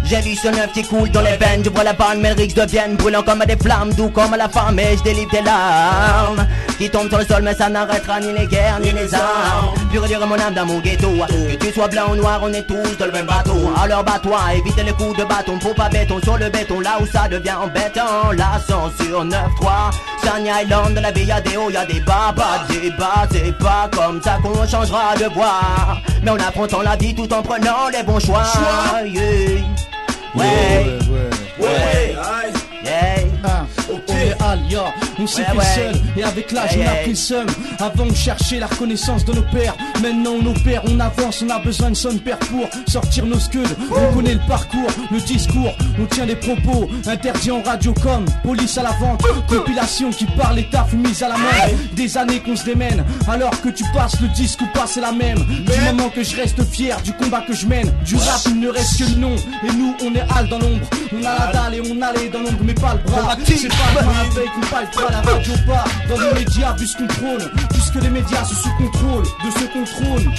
J'ai 0.08 0.22
vu 0.22 0.36
ce 0.36 0.48
neuf 0.50 0.72
qui 0.72 0.84
coule 0.84 1.10
dans 1.10 1.22
les 1.22 1.36
veines. 1.38 1.64
Je 1.64 1.70
vois 1.70 1.84
la 1.84 1.94
bande 1.94 2.20
Melrix 2.20 2.54
devienne 2.54 2.96
brûlant 2.96 3.24
comme 3.24 3.40
des 3.40 3.58
flammes 3.58 3.92
Doux 3.94 4.10
comme 4.10 4.36
la 4.38 4.48
femme 4.48 4.78
et 4.78 4.96
je 4.98 5.04
délivre 5.04 5.32
des 5.32 5.42
larmes 5.42 6.46
Qui 6.78 6.90
tombent 6.92 7.10
sur 7.10 7.18
le 7.18 7.26
sol 7.26 7.42
mais 7.42 7.56
ça 7.56 7.70
n'arrêtera 7.70 8.20
ni 8.20 8.32
les 8.32 8.46
guerres 8.46 8.80
ni 8.82 8.92
les 8.92 9.12
armes. 9.16 9.74
Pure 9.92 10.06
mon 10.28 10.36
âme 10.40 10.54
dans 10.54 10.66
mon 10.66 10.80
ghetto. 10.80 11.10
Que 11.10 11.56
tu 11.56 11.74
sois 11.74 11.88
blanc 11.88 12.12
ou 12.12 12.16
noir 12.16 12.40
on 12.44 12.54
est 12.54 12.68
tous 12.68 12.98
dans 13.00 13.08
le 13.08 13.12
même 13.14 13.26
bateau. 13.26 13.74
Alors 13.82 14.04
bats-toi 14.04 14.38
évite 14.56 14.78
les 14.86 14.92
coups 14.92 15.18
de 15.18 15.24
bâton. 15.24 15.60
Faut 15.60 15.74
pas 15.74 15.90
béton 15.90 16.20
sur 16.24 16.38
le 16.38 16.50
béton 16.50 16.82
là 16.82 16.98
où 17.02 17.06
ça 17.08 17.28
devient 17.28 17.54
embêtant. 17.54 18.32
La 18.38 18.60
censure 18.60 19.26
9-3 19.26 19.32
Sunny 20.24 20.50
Island 20.64 20.94
de 20.94 21.00
la 21.00 21.12
vie 21.12 21.26
y'a 21.26 21.42
des 21.42 21.58
hauts 21.58 21.72
y'a 21.72 21.86
des 21.86 22.00
bas. 22.02 22.32
Pas 22.36 22.72
de 22.72 22.80
débat 22.80 23.28
c'est 23.32 23.58
pas 23.58 23.90
comme 23.92 24.22
ça 24.22 24.38
qu'on 24.44 24.68
changera 24.68 25.16
de 25.16 25.34
boire 25.34 26.00
Mais 26.22 26.30
en 26.30 26.36
affrontant 26.36 26.84
la 26.84 26.96
vie 26.96 27.16
tout 27.16 27.32
en 27.34 27.42
prenant 27.42 27.88
les 27.92 28.04
bons 28.04 28.20
choix. 28.20 28.44
Yeah. 29.04 29.64
Ouais, 30.36 31.00
ouais, 31.10 31.30
yeah. 31.60 32.16
Ah, 32.22 32.44
On 33.24 33.35
on 35.20 35.28
s'est 35.28 35.42
Ouais, 35.42 35.46
fait 35.46 35.58
ouais. 35.58 35.66
seul 35.94 36.02
Et 36.18 36.24
avec 36.24 36.52
l'âge 36.52 36.76
Ouais, 36.76 36.86
on 36.86 36.92
a 36.92 36.96
pris 36.96 37.10
le 37.12 37.16
seum. 37.16 37.46
Avant 37.80 38.06
on 38.10 38.14
cherchait 38.14 38.60
la 38.60 38.68
reconnaissance 38.68 39.26
de 39.26 39.34
nos 39.34 39.42
pères 39.44 39.76
Maintenant 40.02 40.32
on 40.42 40.46
opère, 40.48 40.82
on 40.86 41.00
avance, 41.00 41.44
on 41.46 41.50
a 41.50 41.60
besoin 41.60 41.92
de 41.92 41.96
son 41.96 42.18
père 42.18 42.40
pour 42.40 42.68
sortir 42.88 43.26
nos 43.26 43.40
scuds. 43.40 43.60
On 43.92 44.14
connaît 44.14 44.34
le 44.34 44.48
parcours, 44.48 44.90
le 45.12 45.20
discours, 45.22 45.72
on 46.00 46.06
tient 46.06 46.26
des 46.26 46.36
propos 46.36 46.90
Interdits 47.08 47.52
en 47.52 47.62
radio 47.62 47.94
comme 47.94 48.26
police 48.44 48.78
à 48.78 48.84
la 48.84 48.92
vente. 48.92 49.22
Compilation 49.48 50.10
qui 50.12 50.26
parle 50.38 50.60
et 50.60 50.70
taf 50.70 50.94
mise 50.94 51.22
à 51.24 51.30
la 51.30 51.38
main. 51.38 51.44
Des 51.94 52.18
années 52.18 52.40
qu'on 52.40 52.56
se 52.56 52.66
démène 52.66 53.04
Alors 53.28 53.60
que 53.62 53.70
tu 53.70 53.84
passes 53.94 54.20
le 54.22 54.28
disque 54.30 54.62
ou 54.62 54.68
pas 54.74 54.86
c'est 54.88 55.02
la 55.02 55.12
même. 55.12 55.38
Du 55.38 55.80
moment 55.86 56.10
que 56.10 56.24
je 56.24 56.36
reste 56.36 56.64
fier 56.64 57.00
du 57.02 57.14
combat 57.14 57.42
que 57.48 57.54
je 57.54 57.66
mène 57.68 57.92
Du 58.06 58.16
rap 58.16 58.42
il 58.48 58.60
ne 58.60 58.70
reste 58.70 58.98
que 59.00 59.04
le 59.10 59.16
nom. 59.20 59.36
Et 59.36 59.72
nous 59.74 59.96
on 60.04 60.14
est 60.16 60.26
hal 60.36 60.48
dans 60.50 60.60
l'ombre. 60.60 60.88
On 61.14 61.20
a 61.26 61.46
la 61.46 61.52
dalle 61.54 61.76
et 61.76 61.82
on 61.82 62.02
allait 62.02 62.30
dans 62.30 62.40
l'ombre 62.40 62.60
mais 62.64 62.74
pas 62.74 62.94
le 62.96 63.10
bras. 63.10 63.36
C'est 63.46 63.68
pas 63.68 63.76
le 63.94 64.00
avec 64.00 64.50
le 64.62 64.68
bras 64.68 65.10
la 65.12 65.22
radio 65.22 65.54
pas 65.66 65.84
Dans 66.08 66.20
les 66.20 66.40
médias 66.40 66.74
vu 66.74 66.88
ce 66.88 66.98
qu'on 66.98 67.08
prône 67.08 67.50
Puisque 67.72 67.96
les 67.96 68.10
médias 68.10 68.44
sont 68.44 68.56
sous 68.56 68.76
contrôle 68.78 69.24
De 69.24 69.52
ce 69.52 69.66
qu'on 69.66 69.84
trône. 69.84 70.34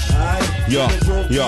Yo, 0.69 0.83
yo, 1.31 1.45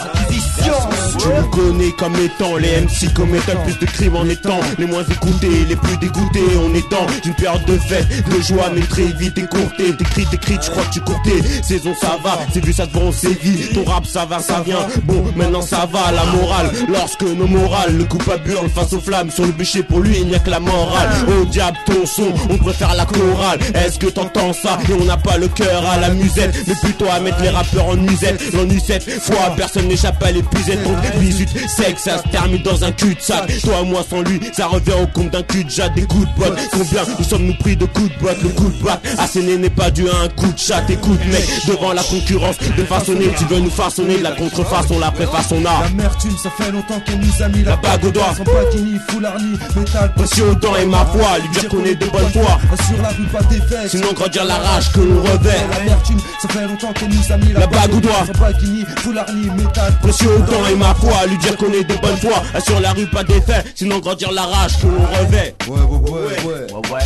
Acquisition 0.00 0.72
Tu 1.18 1.28
nous 1.28 1.48
connais 1.48 1.92
comme 1.92 2.16
étant 2.16 2.56
les 2.56 2.80
MC 2.80 3.12
commettent 3.14 3.46
le 3.48 3.62
plus 3.64 3.78
de 3.78 3.86
crimes 3.86 4.16
en 4.16 4.26
étant 4.26 4.60
les 4.78 4.86
moins 4.86 5.04
écoutés, 5.04 5.64
les 5.68 5.76
plus 5.76 5.96
dégoûtés. 5.98 6.40
On 6.64 6.74
est 6.74 6.90
dans 6.90 7.06
une 7.24 7.34
période 7.34 7.64
de 7.66 7.78
fête, 7.78 8.06
de 8.08 8.40
joie, 8.42 8.70
mais 8.74 8.82
très 8.82 9.06
vite 9.18 9.36
écourtée. 9.36 9.96
T'écris, 9.96 10.26
t'écris, 10.26 10.58
tu 10.58 10.70
crois 10.70 10.84
que 10.84 10.92
tu 10.92 11.00
courtais. 11.00 11.42
Saison 11.62 11.94
ça 12.00 12.18
va, 12.22 12.38
c'est 12.52 12.64
vu, 12.64 12.72
ça 12.72 12.86
vend, 12.86 13.02
on 13.08 13.12
sévit. 13.12 13.72
Ton 13.74 13.84
rap 13.84 14.06
ça 14.06 14.24
va, 14.24 14.40
ça 14.40 14.62
vient. 14.64 14.86
Bon, 15.04 15.24
maintenant 15.36 15.62
ça 15.62 15.88
va, 15.90 16.12
la 16.12 16.24
morale. 16.24 16.70
Lorsque 16.88 17.22
nos 17.22 17.46
morales, 17.46 17.96
le 17.96 18.04
coupable 18.04 18.50
hurle 18.50 18.70
face 18.70 18.92
aux 18.92 19.00
flammes. 19.00 19.30
Sur 19.30 19.46
le 19.46 19.52
bûcher, 19.52 19.82
pour 19.82 20.00
lui, 20.00 20.18
il 20.20 20.28
n'y 20.28 20.34
a 20.34 20.38
que 20.38 20.50
la 20.50 20.60
morale. 20.60 21.10
Au 21.28 21.44
diable, 21.44 21.76
ton 21.86 22.06
son, 22.06 22.32
on 22.48 22.56
préfère 22.56 22.94
la 22.94 23.04
chorale. 23.04 23.58
Est-ce 23.74 23.98
que 23.98 24.06
t'entends 24.06 24.52
ça? 24.52 24.78
Et 24.88 24.92
on 24.94 25.04
n'a 25.04 25.16
pas 25.16 25.36
le 25.36 25.48
cœur 25.48 25.84
à 25.86 25.98
la 25.98 26.10
musette, 26.10 26.54
mais 26.66 26.74
plutôt 26.74 27.06
à 27.10 27.20
mettre 27.20 27.40
les 27.42 27.50
rappeurs 27.50 27.88
en 27.88 27.96
musette. 27.96 28.40
L'ennui 28.52 28.80
cette 28.80 29.08
fois, 29.20 29.52
personne 29.56 29.89
n'échappe 29.90 30.22
à 30.22 30.30
l'épuisette. 30.30 30.82
Donc, 30.84 30.96
18 31.18 31.68
sexe, 31.68 32.02
ça 32.04 32.18
se 32.18 32.28
termine 32.28 32.62
dans 32.62 32.82
un 32.84 32.92
cul-de-sac. 32.92 33.60
Toi, 33.62 33.82
moi, 33.84 34.02
sans 34.08 34.22
lui, 34.22 34.40
ça 34.52 34.66
revient 34.66 34.94
au 35.02 35.06
compte 35.08 35.30
d'un 35.30 35.42
cul 35.42 35.64
de 35.64 35.70
jatte, 35.70 35.94
des 35.94 36.02
coups 36.02 36.26
de 36.28 36.40
botte. 36.40 36.58
Combien 36.70 37.02
nous 37.18 37.24
sommes-nous 37.24 37.54
pris 37.54 37.76
de 37.76 37.84
coups 37.86 38.10
de 38.16 38.22
botte 38.22 38.42
Le 38.42 38.48
coup 38.50 38.70
de 38.70 38.82
batte, 38.82 39.04
asséné 39.18 39.56
n'est 39.58 39.70
pas 39.70 39.90
dû 39.90 40.08
à 40.08 40.24
un 40.24 40.28
coup 40.28 40.52
de 40.52 40.58
chat. 40.58 40.88
Écoute, 40.88 41.20
mec, 41.26 41.44
devant 41.66 41.92
la 41.92 42.02
concurrence, 42.02 42.56
de 42.58 42.84
façonner, 42.84 43.30
tu 43.36 43.44
veux 43.46 43.60
nous 43.60 43.70
façonner 43.70 44.18
la 44.18 44.32
contrefaçon, 44.32 44.98
la 44.98 45.10
préfaçon 45.10 45.64
a. 45.64 45.82
L'amertume, 45.82 46.36
ça 46.42 46.50
fait 46.50 46.70
longtemps 46.70 47.00
qu'elle 47.04 47.18
nous 47.18 47.42
a 47.42 47.48
mis 47.48 47.64
la, 47.64 47.76
bague 47.76 48.04
au 48.04 48.10
doigt. 48.10 48.34
Sans 48.36 48.44
paquini, 48.44 48.98
foularni, 49.08 49.58
métal, 49.76 50.12
Précieux 50.14 50.50
aux 50.50 50.54
dents 50.54 50.76
et 50.76 50.86
ma 50.86 51.04
foi, 51.06 51.38
lui 51.42 51.48
dire 51.48 51.68
qu'on 51.68 51.84
est 51.84 51.96
de 51.96 52.06
bonne 52.06 52.30
foi. 52.30 52.58
Sur 52.86 53.02
la 53.02 53.08
rue, 53.08 53.26
pas 53.32 53.42
des 53.42 53.60
fesses. 53.60 53.90
Sinon, 53.90 54.12
grandir 54.14 54.44
la 54.44 54.56
rage 54.56 54.92
que 54.92 55.00
l'on 55.00 55.20
revêt. 55.22 55.58
L'amertume, 55.70 56.18
ça 56.40 56.48
fait 56.48 56.66
longtemps 56.66 56.92
qu'elle 56.92 57.08
nous 57.08 57.32
a 57.32 57.36
mis 57.36 57.52
la, 57.52 57.60
La 57.60 57.66
bague 57.66 57.94
au 57.94 58.00
doigt. 58.00 58.24
Sans 58.26 58.40
paquini, 58.40 58.84
foularni, 58.98 59.50
métal, 59.56 59.79
Aux 59.80 60.38
dents 60.40 60.66
et 60.70 60.74
ma 60.74 60.94
foi, 60.94 61.26
lui 61.26 61.38
dire 61.38 61.56
qu'on 61.56 61.72
est 61.72 61.84
de 61.84 61.94
bonne 61.96 62.16
foi. 62.18 62.42
Sur 62.62 62.78
la 62.80 62.92
rue, 62.92 63.06
pas 63.06 63.24
d'effet, 63.24 63.64
sinon 63.74 63.98
grandir 64.00 64.30
la 64.32 64.42
rage 64.42 64.78
que 64.78 64.86
l'on 64.86 65.06
revêt. 65.06 65.54
Ouais, 65.66 65.80
ouais, 65.80 66.10
ouais, 66.10 66.44
ouais. 66.44 66.90
Ouais. 66.92 67.00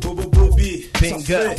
Bobo 0.00 0.22
Bobby, 0.30 0.84
ça 0.94 1.18
fait. 1.18 1.56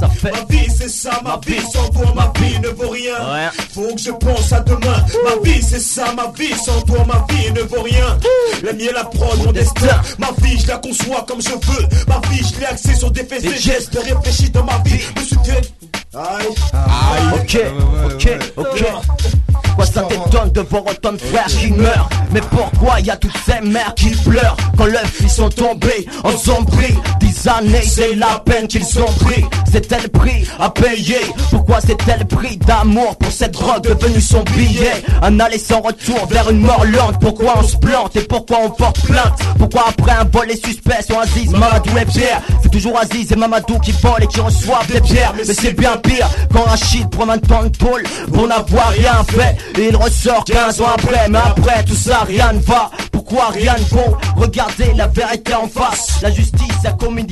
Ça 0.00 0.08
fait. 0.08 0.32
Ma 0.32 0.44
vie 0.48 0.66
c'est 0.74 0.88
ça, 0.88 1.20
ma 1.22 1.38
vie 1.46 1.60
sans 1.72 1.88
toi 1.90 2.12
ma 2.14 2.32
vie 2.40 2.58
ne 2.60 2.68
vaut 2.68 2.88
rien. 2.88 3.14
Ouais. 3.14 3.48
Faut 3.74 3.94
que 3.94 4.00
je 4.00 4.10
pense 4.10 4.52
à 4.52 4.60
demain. 4.60 5.04
Ma 5.24 5.36
vie 5.42 5.62
c'est 5.62 5.80
ça, 5.80 6.12
ma 6.14 6.32
vie 6.38 6.54
sans 6.54 6.80
toi 6.82 7.04
ma 7.06 7.26
vie 7.34 7.52
ne 7.52 7.60
vaut 7.62 7.82
rien. 7.82 8.18
La 8.62 8.72
mienne 8.72 8.94
la 8.94 9.04
prod, 9.04 9.44
mon 9.44 9.52
destin. 9.52 10.00
Ma 10.18 10.28
vie 10.42 10.58
je 10.58 10.68
la 10.68 10.78
conçois 10.78 11.24
comme 11.28 11.42
je 11.42 11.50
veux. 11.50 11.86
Ma 12.08 12.20
vie 12.30 12.42
je 12.42 12.60
l'ai 12.60 12.66
axée 12.66 12.94
sur 12.94 13.10
des 13.10 13.24
faits 13.24 13.42
Des 13.42 13.48
et 13.48 13.58
gestes. 13.58 13.98
Réfléchis 14.02 14.50
dans 14.50 14.64
ma 14.64 14.78
vie. 14.84 15.00
Je 15.16 15.22
suis 15.22 15.36
que. 15.36 16.16
Aïe. 16.16 16.46
Ok, 17.34 17.58
ok, 18.06 18.28
ok. 18.56 18.84
Quoi 19.80 19.86
ça 19.86 20.02
t'étonne 20.02 20.52
de 20.52 20.60
voir 20.60 20.82
autant 20.86 21.12
de 21.12 21.16
frères 21.16 21.46
qui 21.46 21.72
meurent. 21.72 22.10
Mais 22.32 22.42
pourquoi 22.42 23.00
y 23.00 23.08
a 23.08 23.16
toutes 23.16 23.36
ces 23.46 23.66
mères 23.66 23.94
qui 23.94 24.10
pleurent 24.10 24.56
Quand 24.76 24.84
leurs 24.84 25.06
filles 25.06 25.30
sont 25.30 25.48
tombés 25.48 26.06
en 26.22 26.32
zombie? 26.32 26.98
Dix 27.18 27.48
années 27.48 27.80
c'est 27.80 28.14
la 28.14 28.42
peine 28.44 28.68
qu'ils 28.68 29.00
ont 29.00 29.12
pris. 29.24 29.42
C'est 29.72 29.90
le 30.02 30.08
prix 30.08 30.46
à 30.58 30.68
payer? 30.68 31.20
Pourquoi 31.50 31.80
c'est 31.80 31.96
le 32.18 32.24
prix 32.24 32.58
d'amour 32.58 33.16
pour 33.16 33.32
cette 33.32 33.52
drogue 33.52 33.82
devenue 33.82 34.20
son 34.20 34.42
billet? 34.42 35.02
Un 35.22 35.40
aller 35.40 35.58
sans 35.58 35.80
retour 35.80 36.26
vers 36.26 36.50
une 36.50 36.60
mort 36.60 36.84
lente. 36.84 37.18
Pourquoi 37.20 37.54
on 37.58 37.62
se 37.62 37.76
plante 37.78 38.16
et 38.16 38.22
pourquoi 38.22 38.58
on 38.64 38.70
porte 38.70 39.00
plainte? 39.06 39.38
Pourquoi 39.58 39.86
après 39.88 40.12
un 40.12 40.24
vol 40.24 40.48
les 40.48 40.56
suspects 40.56 41.06
sont 41.08 41.18
Aziz, 41.18 41.52
Mamadou 41.52 41.96
et 41.96 42.04
Pierre? 42.04 42.42
C'est 42.62 42.70
toujours 42.70 42.98
Aziz 42.98 43.32
et 43.32 43.36
Mamadou 43.36 43.78
qui 43.78 43.92
volent 43.92 44.16
et 44.20 44.26
qui 44.26 44.40
reçoivent 44.40 44.90
des 44.92 45.00
pierres. 45.00 45.32
Mais 45.36 45.44
c'est 45.54 45.72
bien 45.72 45.96
pire 45.98 46.28
quand 46.52 46.62
Rachid 46.62 47.08
prend 47.08 47.26
20 47.26 47.52
ans 47.52 47.62
de 47.62 48.30
Pour 48.32 48.46
n'avoir 48.48 48.88
rien 48.90 49.24
fait 49.28 49.56
il 49.78 49.96
ressort 49.96 50.44
15 50.44 50.80
ans 50.80 50.88
après 50.94 51.28
Mais 51.28 51.38
après 51.38 51.84
tout 51.84 51.94
ça 51.94 52.20
rien 52.26 52.52
ne 52.52 52.60
va. 52.60 52.90
Pourquoi 53.12 53.50
rien 53.50 53.74
ne 53.78 53.84
vaut 53.84 54.16
Regardez 54.36 54.92
la 54.96 55.06
vérité 55.06 55.54
en 55.54 55.68
face. 55.68 56.20
La 56.20 56.32
justice 56.32 56.84
a 56.84 56.92
commis 56.92 57.24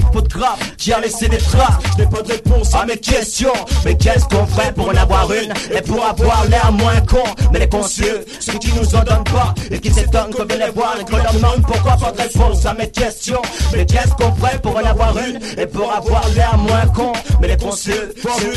Qui 0.76 0.92
a 0.92 1.00
laissé 1.00 1.28
des 1.28 1.38
traces. 1.38 1.82
Je 1.96 2.02
n'ai 2.04 2.08
pas 2.08 2.22
de 2.22 2.28
réponse 2.28 2.72
à 2.74 2.84
mes 2.84 2.98
questions. 2.98 3.52
Mais 3.84 3.96
qu'est-ce 3.96 4.24
qu'on 4.26 4.46
fait 4.46 4.72
pour 4.74 4.88
en 4.90 4.94
avoir 4.94 5.28
une 5.32 5.52
Et 5.76 5.82
pour 5.82 6.04
avoir 6.04 6.44
l'air 6.46 6.70
moins 6.72 7.00
con? 7.00 7.24
Mais 7.52 7.58
les 7.58 7.68
concieux, 7.68 8.24
ceux 8.38 8.58
qui 8.58 8.72
nous 8.74 8.94
en 8.94 9.02
donnent 9.02 9.24
pas 9.24 9.54
Et 9.72 9.80
qui 9.80 9.92
s'étonnent 9.92 10.32
qu'on 10.32 10.44
vient 10.44 10.66
les 10.66 10.72
voir 10.72 10.94
Et 11.00 11.04
qu'on 11.04 11.16
leur 11.16 11.32
demande 11.32 11.62
pourquoi 11.66 11.96
pas 11.96 12.12
de 12.12 12.18
réponse 12.22 12.64
à 12.64 12.74
mes 12.74 12.90
questions? 12.90 13.42
Mais 13.72 13.84
qu'est-ce 13.84 14.14
qu'on 14.14 14.32
fait 14.34 14.62
pour 14.62 14.76
en 14.76 14.84
avoir 14.84 15.16
une 15.18 15.40
Et 15.60 15.66
pour 15.66 15.92
avoir 15.92 16.28
l'air 16.36 16.56
moins 16.58 16.86
con? 16.94 17.12
Mais 17.40 17.48
les 17.48 17.56
concieux, 17.56 18.14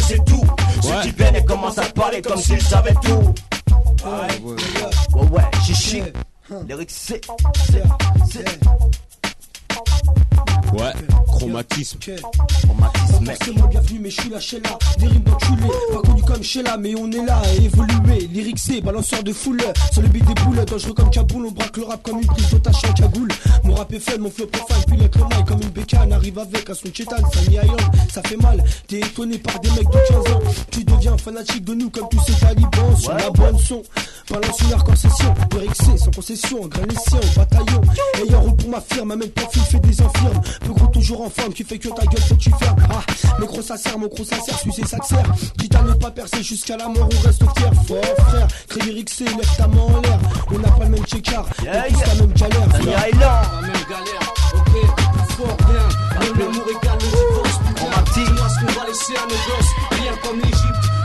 c'est 0.07 0.23
tout. 0.25 0.43
Ceux 0.81 1.01
qui 1.01 1.11
viennent 1.17 1.35
et 1.35 1.45
commencent 1.45 1.79
à 1.79 1.85
parler 1.95 2.21
comme 2.21 2.37
s'ils 2.39 2.61
savaient 2.61 2.95
tout 3.01 3.33
Ouais 4.03 5.29
ouais, 5.31 5.41
chichi 5.63 6.01
Lyric 6.67 6.89
C, 6.89 7.21
C, 7.69 7.81
C 8.29 8.43
Ouais, 10.73 10.93
chromatisme. 11.27 11.99
Traumatisme 11.99 13.01
mec 13.21 13.57
moi 13.57 13.67
bienvenue 13.67 13.99
mais 13.99 14.09
je 14.09 14.21
suis 14.21 14.29
là 14.29 14.39
chez 14.39 14.59
là. 14.59 14.77
Des 14.97 15.07
rimes 15.07 15.23
d'enculé 15.23 15.67
Pas 15.93 16.01
connu 16.01 16.21
comme 16.23 16.43
chez 16.43 16.63
là 16.63 16.77
mais 16.77 16.93
on 16.95 17.11
est 17.11 17.25
là 17.25 17.37
à 17.43 17.53
évoluer. 17.53 18.27
Lyric 18.31 18.57
C 18.59 18.81
balanceur 18.81 19.23
de 19.23 19.31
foule. 19.33 19.61
Sur 19.91 20.01
le 20.01 20.07
beat 20.07 20.25
des 20.25 20.33
boules 20.41 20.63
Dangereux 20.65 20.93
comme 20.93 21.09
Kaboul. 21.09 21.45
On 21.47 21.51
braque 21.51 21.77
le 21.77 21.83
rap 21.83 22.01
comme 22.03 22.19
une 22.19 22.27
prise 22.27 22.49
d'otage 22.49 22.75
en 22.89 22.93
cagoule 22.93 23.29
Mon 23.63 23.75
rap 23.75 23.91
est 23.93 23.99
faible 23.99 24.23
mon 24.23 24.31
flow 24.31 24.47
profane 24.47 24.83
Puis 24.87 24.97
le 24.97 25.03
maille 25.03 25.45
comme 25.45 25.61
une 25.61 25.69
bécane. 25.69 26.13
Arrive 26.13 26.39
avec 26.39 26.69
un 26.69 26.73
son 26.73 26.89
chétan 26.93 27.17
Fanny 27.31 27.55
Iron 27.55 27.77
Ça 28.11 28.21
fait 28.23 28.37
mal 28.37 28.63
T'es 28.87 28.99
étonné 28.99 29.37
par 29.37 29.59
des 29.59 29.69
mecs 29.71 29.89
de 29.89 30.07
15 30.07 30.33
ans. 30.33 30.39
Tu 30.71 30.83
deviens 30.83 31.17
fanatique 31.17 31.63
de 31.63 31.73
nous 31.73 31.89
comme 31.89 32.09
tous 32.09 32.21
ces 32.25 32.33
talibans. 32.33 32.97
Sur 32.97 33.13
la 33.13 33.29
bonne 33.29 33.57
son 33.57 33.83
Balance 34.29 34.61
une 34.61 35.59
Lyric 35.59 35.75
C 35.75 35.97
sans 35.97 36.11
concession 36.11 36.67
Grain 36.67 36.85
les 36.89 36.95
siens 36.95 37.19
au 37.19 37.39
bataillon. 37.39 37.81
Ayant 38.15 38.51
pour 38.51 38.69
ma 38.69 38.81
firme 38.81 39.15
Même 39.15 39.29
profil 39.29 39.61
fait 39.63 39.79
des 39.79 40.01
infirmes 40.31 40.59
Peu 40.65 40.73
gros 40.73 40.87
toujours 40.87 41.21
en 41.21 41.29
forme 41.29 41.53
Qui 41.53 41.63
fait 41.63 41.77
que 41.77 41.89
ta 41.89 42.05
gueule 42.05 42.21
faut 42.21 42.35
que 42.35 42.39
tu 42.39 42.51
fermes 42.59 42.77
Ah 42.89 43.01
mais 43.39 43.47
gros 43.47 43.61
ça 43.61 43.75
sert, 43.75 43.97
mon 43.97 44.07
gros 44.07 44.23
ça 44.23 44.39
sert, 44.39 44.59
sucer 44.59 44.83
ça 44.85 44.99
te 44.99 45.07
sert. 45.07 45.23
Quitte 45.57 45.75
à 45.75 45.81
ne 45.81 45.93
pas 45.93 46.11
percer 46.11 46.43
jusqu'à 46.43 46.77
la 46.77 46.87
mort, 46.87 47.09
on 47.11 47.25
reste 47.25 47.43
fier, 47.57 47.71
fort 47.87 48.27
frère. 48.27 48.47
Créer 48.67 48.99
X, 48.99 49.19
lève 49.21 49.57
ta 49.57 49.67
main 49.67 49.81
en 49.81 50.01
l'air. 50.01 50.19
On 50.53 50.59
n'a 50.59 50.69
pas 50.69 50.83
le 50.83 50.91
même 50.91 51.05
checkard, 51.05 51.45
Yeah, 51.63 51.85
on 51.89 51.97
yeah. 51.97 52.07
la 52.07 52.15
même 52.15 52.33
galère. 52.33 52.69
Frère. 52.69 53.09
Island 53.09 53.47
La 53.61 53.61
même 53.61 53.85
galère, 53.89 54.33
ok, 54.53 54.63
plus 54.73 55.33
fort, 55.35 55.57
rien. 55.67 56.19
Même 56.19 56.39
l'amour 56.39 56.63
le 56.67 56.97
divorce, 56.99 57.57
putain. 57.67 57.83
Romantique. 57.83 58.25
Dis-moi 58.25 58.47
ce 58.49 58.59
qu'on 58.59 58.79
va 58.79 58.87
laisser 58.87 59.15
à 59.15 59.23
nos 59.23 59.29
gosses, 59.29 59.71
rien 59.91 60.13
comme 60.23 60.39
l'Égypte. 60.39 61.00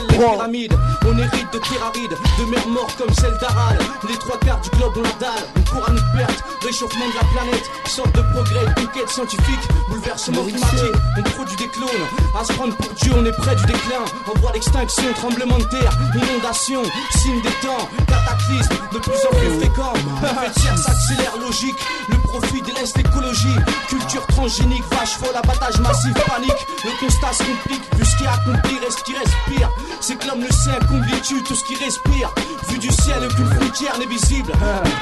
Les 0.00 0.16
pyramides. 0.16 0.74
On 1.04 1.18
hérite 1.18 1.52
de 1.52 1.58
pyramides, 1.58 2.16
de 2.38 2.44
mers 2.50 2.68
mortes 2.68 2.96
comme 2.96 3.12
celle 3.14 3.36
d'Arad. 3.38 3.76
Les 4.08 4.16
trois 4.16 4.38
quarts 4.38 4.60
du 4.60 4.70
globe 4.70 4.92
on 4.96 5.02
la 5.02 5.12
dalle. 5.20 5.44
On 5.56 5.60
court 5.70 5.88
à 5.88 5.92
notre 5.92 6.12
perte, 6.12 6.44
réchauffement 6.62 7.06
de 7.06 7.14
la 7.14 7.26
planète. 7.32 7.70
Sorte 7.86 8.12
de 8.12 8.22
progrès, 8.32 8.64
conquête 8.76 9.10
scientifique, 9.10 9.68
bouleversement 9.88 10.44
climatique. 10.44 10.96
On 11.18 11.22
produit 11.22 11.56
des 11.56 11.68
clones, 11.68 12.06
à 12.38 12.44
se 12.44 12.52
prendre 12.52 12.74
pour 12.76 12.92
Dieu, 12.94 13.12
on 13.16 13.24
est 13.24 13.32
près 13.32 13.54
du 13.56 13.64
déclin. 13.66 14.04
On 14.32 14.38
voit 14.38 14.52
l'extinction, 14.52 15.12
tremblement 15.14 15.58
de 15.58 15.64
terre, 15.64 15.92
inondation, 16.14 16.82
signe 17.10 17.42
des 17.42 17.66
temps, 17.66 17.88
cataclysme 18.06 18.74
de 18.92 18.98
plus 18.98 19.26
en 19.26 19.36
plus 19.36 19.60
fréquent. 19.60 19.92
Fait 20.20 20.60
cher 20.62 20.78
s'accélère, 20.78 21.36
logique. 21.40 21.78
Le 22.08 22.16
profit 22.18 22.62
délaisse 22.62 22.96
l'écologie. 22.96 23.56
Culture 23.88 24.26
transgénique, 24.28 24.84
vache 24.90 25.16
folle, 25.16 25.36
abattage 25.36 25.78
massif, 25.80 26.14
panique. 26.26 26.66
Le 26.84 27.04
constat 27.04 27.32
se 27.32 27.42
complique, 27.42 27.82
vu 27.96 28.04
ce 28.04 28.16
qui 28.16 28.24
est 28.24 28.28
accompli, 28.28 28.78
reste 28.78 29.02
qui 29.02 29.12
respire. 29.14 29.70
C'est 30.00 30.16
que 30.16 30.26
l'homme 30.26 30.40
le 30.42 30.50
sait, 30.52 30.78
combien 30.88 31.18
tue 31.20 31.42
tout 31.44 31.54
ce 31.54 31.64
qui 31.64 31.74
respire. 31.76 32.32
Vu 32.68 32.78
du 32.78 32.90
ciel, 32.90 33.16
aucune 33.24 33.46
frontière 33.46 33.98
n'est 33.98 34.06
visible. 34.06 34.52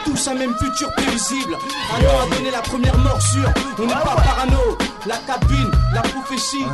Tous 0.05 0.29
un 0.29 0.35
même 0.35 0.55
futur 0.59 0.93
prévisible. 0.95 1.57
Un 1.95 1.99
an 2.07 2.27
a 2.31 2.37
donné 2.37 2.51
la 2.51 2.61
première 2.61 2.97
morsure. 2.99 3.51
On 3.79 3.83
n'est 3.87 3.93
pas 3.93 4.17
parano. 4.17 4.79
La 5.07 5.17
cabine, 5.27 5.71
la 5.95 6.03
prophétie, 6.03 6.65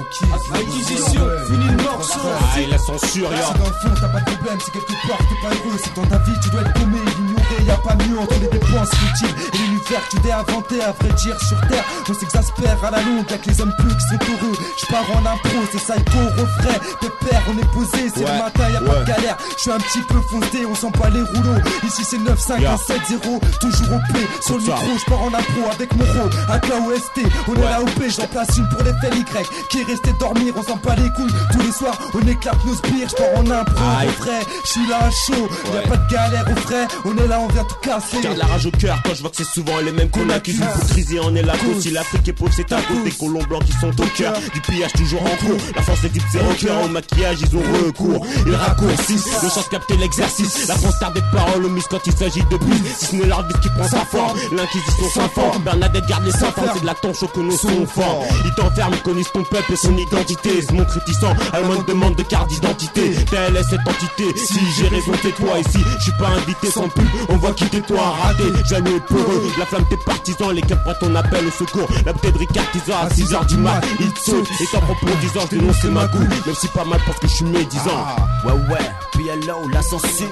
acquisition, 0.54 1.22
fini 1.46 1.64
le 1.68 1.82
morceau. 1.82 2.18
Ah, 2.24 2.60
et 2.60 2.66
la 2.66 2.78
censure, 2.78 3.08
Si 3.10 3.20
y'a. 3.20 3.28
dans 3.28 3.66
le 3.66 3.72
fond 3.72 3.94
t'as 4.00 4.08
pas 4.08 4.18
de 4.20 4.24
problème, 4.36 4.58
si 4.60 4.70
quelque 4.72 4.92
part 5.06 5.18
t'es 5.18 5.48
pas 5.48 5.54
heureux, 5.54 5.78
c'est 5.82 5.94
dans 5.94 6.06
ta 6.06 6.18
vie 6.18 6.32
tu 6.42 6.50
dois 6.50 6.60
être 6.62 6.72
paumé, 6.74 6.98
ignoré, 6.98 7.36
y 7.66 7.70
a 7.70 7.76
pas 7.78 7.94
mieux 8.06 8.18
entre 8.18 8.35
les 8.40 8.48
dépenses 8.48 8.90
inutiles 9.02 9.37
et 9.54 9.59
l'univers 9.59 10.02
que 10.09 10.16
tu 10.16 10.20
t'es 10.22 10.32
inventé 10.32 10.82
à 10.82 10.92
vrai 10.92 11.12
dire 11.14 11.40
sur 11.40 11.61
terre. 11.68 11.85
On 12.09 12.14
s'exaspère 12.14 12.85
à 12.85 12.90
la 12.90 13.02
longue 13.02 13.24
avec 13.28 13.46
les 13.46 13.61
hommes 13.61 13.74
plus 13.78 13.94
qui 13.94 14.06
sont 14.09 14.32
heureux. 14.32 14.56
Je 14.80 14.87
pars 14.87 15.04
en 15.16 15.20
impro, 15.26 15.59
c'est 15.72 15.78
psycho, 15.78 16.18
refrain, 16.37 16.78
pépère, 17.00 17.42
on 17.48 17.59
est 17.59 17.70
posé, 17.72 18.11
c'est 18.14 18.24
Ouais, 18.24 18.32
le 18.32 18.38
matin, 18.38 18.70
y 18.70 18.76
a 18.76 18.80
pas 18.80 19.00
de 19.00 19.04
galère. 19.04 19.37
Je 19.56 19.62
suis 19.62 19.70
un 19.70 19.78
petit 19.78 20.02
peu 20.09 20.20
foncé, 20.30 20.66
on 20.66 20.74
sent 20.74 20.92
pas 20.98 21.11
les 21.11 21.22
rouleaux. 21.22 21.61
Ici 21.87 22.02
c'est 22.04 22.18
9, 22.18 22.38
5, 22.38 22.61
Yeah. 22.61 22.72
1, 22.72 22.76
7, 22.78 23.00
0, 23.09 23.40
toujours 23.61 23.92
au 23.96 24.12
P. 24.12 24.18
Sur 24.40 24.56
le 24.56 24.62
micro, 24.62 24.98
je 24.98 25.04
pars 25.04 25.22
en 25.22 25.28
impro 25.28 25.70
avec 25.72 25.94
mon 25.94 26.04
rôle, 26.04 26.30
un 26.48 26.59
KOST. 26.59 27.20
On 27.48 27.54
est 27.54 27.61
là 27.70 27.80
au 27.82 27.85
P, 27.85 28.09
j'en 28.11 28.26
place 28.26 28.56
une 28.56 28.68
pour 28.70 28.82
les 28.82 28.92
faits 29.00 29.14
Y. 29.14 29.46
Qui 29.68 29.80
est 29.80 29.85
resté 29.85 30.12
dormir, 30.18 30.54
on 30.56 30.62
s'en 30.62 30.78
pas 30.78 30.94
les 30.96 31.11
couilles. 31.11 31.35
Tous 31.52 31.61
les 31.61 31.72
soirs, 31.72 31.98
on 32.14 32.26
éclate 32.26 32.64
nos 32.64 32.74
sbires, 32.74 33.09
je 33.09 33.14
pars 33.14 33.37
en 33.37 33.50
impro, 33.50 33.85
au 34.06 34.22
frais. 34.22 34.40
Je 34.64 34.70
suis 34.70 34.87
là 34.88 34.98
à 35.04 35.11
chaud, 35.11 35.48
y 35.74 35.78
a 35.78 35.82
pas 35.88 35.96
de 35.96 36.11
galère 36.11 36.44
au 36.50 36.56
frais. 36.61 36.88
On 37.04 37.16
est 37.16 37.28
là, 37.28 37.36
on 37.38 37.49
vient 37.49 37.64
tout 37.64 37.77
casser. 37.83 38.20
Garde 38.22 38.38
la 38.38 38.46
rage 38.46 38.66
au 38.66 38.70
cœur 38.70 39.01
quand 39.05 39.14
je 39.14 39.20
vois 39.20 39.31
que 39.31 39.37
c'est 39.37 39.44
souvent 39.44 39.79
les 39.85 39.92
mêmes 39.92 40.11
qu'on 40.11 40.29
accuse 40.31 40.61
L'hypocrisie 40.61 41.20
en 41.20 41.35
est 41.35 41.42
la 41.42 41.57
cause 41.57 41.83
Si 41.83 41.90
l'Afrique 41.90 42.29
est 42.29 42.33
pauvre 42.33 42.53
c'est 42.55 42.72
à 42.72 42.81
cause 42.83 43.03
des 43.05 43.11
colons 43.11 43.42
blancs 43.44 43.64
qui 43.64 43.72
sont 43.72 43.88
au 43.88 44.07
cœur. 44.16 44.35
Du 44.55 44.61
pillage 44.61 44.92
toujours 44.92 45.22
en 45.22 45.37
cours. 45.44 45.57
La 45.75 45.83
France 45.83 46.05
est 46.05 46.09
type 46.11 46.22
zéro 46.33 46.53
cœur. 46.55 46.85
Au 46.85 46.88
maquillage 46.88 47.38
ils 47.40 47.57
ont 47.57 47.62
recours. 47.85 48.27
Ils 48.46 48.55
raccourcissent. 48.55 49.42
Le 49.42 49.49
chance 49.49 49.68
capter 49.68 49.96
l'exercice. 49.96 50.68
La 50.68 50.75
France 50.75 50.99
tarde 50.99 51.14
des 51.14 51.22
paroles 51.33 51.64
au 51.64 51.70
quand 51.90 52.07
il 52.07 52.12
s'agit 52.12 52.44
de 52.51 52.57
plus. 52.57 52.83
Si 52.96 53.07
ce 53.07 53.16
n'est 53.16 53.27
l'arbitre 53.27 53.61
qui 53.61 53.68
prend 53.70 53.88
sa 53.88 54.05
forme. 54.05 54.38
L'inquisition 54.57 55.09
s'informe 55.14 55.62
Bernadette 55.62 56.07
garde 56.07 56.25
les 56.25 56.33
seins 56.33 56.53
C'est 56.75 56.81
de 56.81 56.87
la 56.87 56.94
tension 56.94 57.27
que 57.27 57.40
nous 57.40 57.57
sommes 57.57 57.87
forts 57.87 58.25
Ils 58.44 58.55
t'enferment, 58.55 58.94
ils 58.94 59.03
connaissent 59.03 59.33
ton 59.33 59.42
peuple 59.44 59.72
et 59.72 59.77
son 59.77 59.96
identité. 59.96 60.51
Ils 60.59 60.64
se 60.66 60.72
montrent 60.72 60.94
réticents 60.94 61.35
à 61.53 61.61
la 61.61 61.68
demande 61.87 62.16
de 62.16 62.22
carte 62.22 62.49
d'identité. 62.49 63.14
Telle 63.31 63.57
est 63.57 63.64
cette 63.64 63.87
entité. 63.87 64.25
Si 64.37 64.61
j'ai 64.79 64.88
raison 64.88 65.12
tais-toi. 65.22 65.59
Ici 65.59 65.79
Je 65.99 66.03
suis 66.05 66.12
pas 66.12 66.29
invité 66.29 66.70
sans 66.70 66.88
pub 66.88 67.05
On 67.28 67.36
voit 67.36 67.52
quitter 67.52 67.80
toi 67.82 68.14
raté 68.22 68.44
Jaloux 68.68 68.96
et 68.96 69.00
peureux. 69.00 69.42
La 69.58 69.66
flamme 69.66 69.84
tes 69.88 69.96
partisans 70.04 70.52
Les 70.52 70.60
prennent 70.62 70.96
ton 71.00 71.14
appel 71.14 71.46
au 71.46 71.50
secours. 71.50 71.88
La 72.04 72.12
bouteille 72.12 72.32
de 72.32 72.38
Ricard 72.38 72.64
à 73.02 73.08
6h 73.08 73.46
du 73.46 73.56
mat 73.56 73.80
Il 74.00 74.10
saute. 74.16 74.48
et 74.60 74.66
t'en 74.72 74.80
propos 74.80 75.06
disant 75.20 75.40
Je 75.50 75.56
dénonce 75.58 75.84
ma 75.84 76.06
goût 76.06 76.18
Même 76.20 76.54
si 76.54 76.68
pas 76.68 76.84
mal 76.84 77.00
parce 77.06 77.18
que 77.18 77.28
je 77.28 77.32
suis 77.34 77.44
médisant. 77.44 78.06
Ouais 78.44 78.52
ouais 78.52 78.90
PLO 79.12 79.68
la 79.72 79.82
censure? 79.82 80.28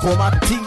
Chromatise 0.00 0.58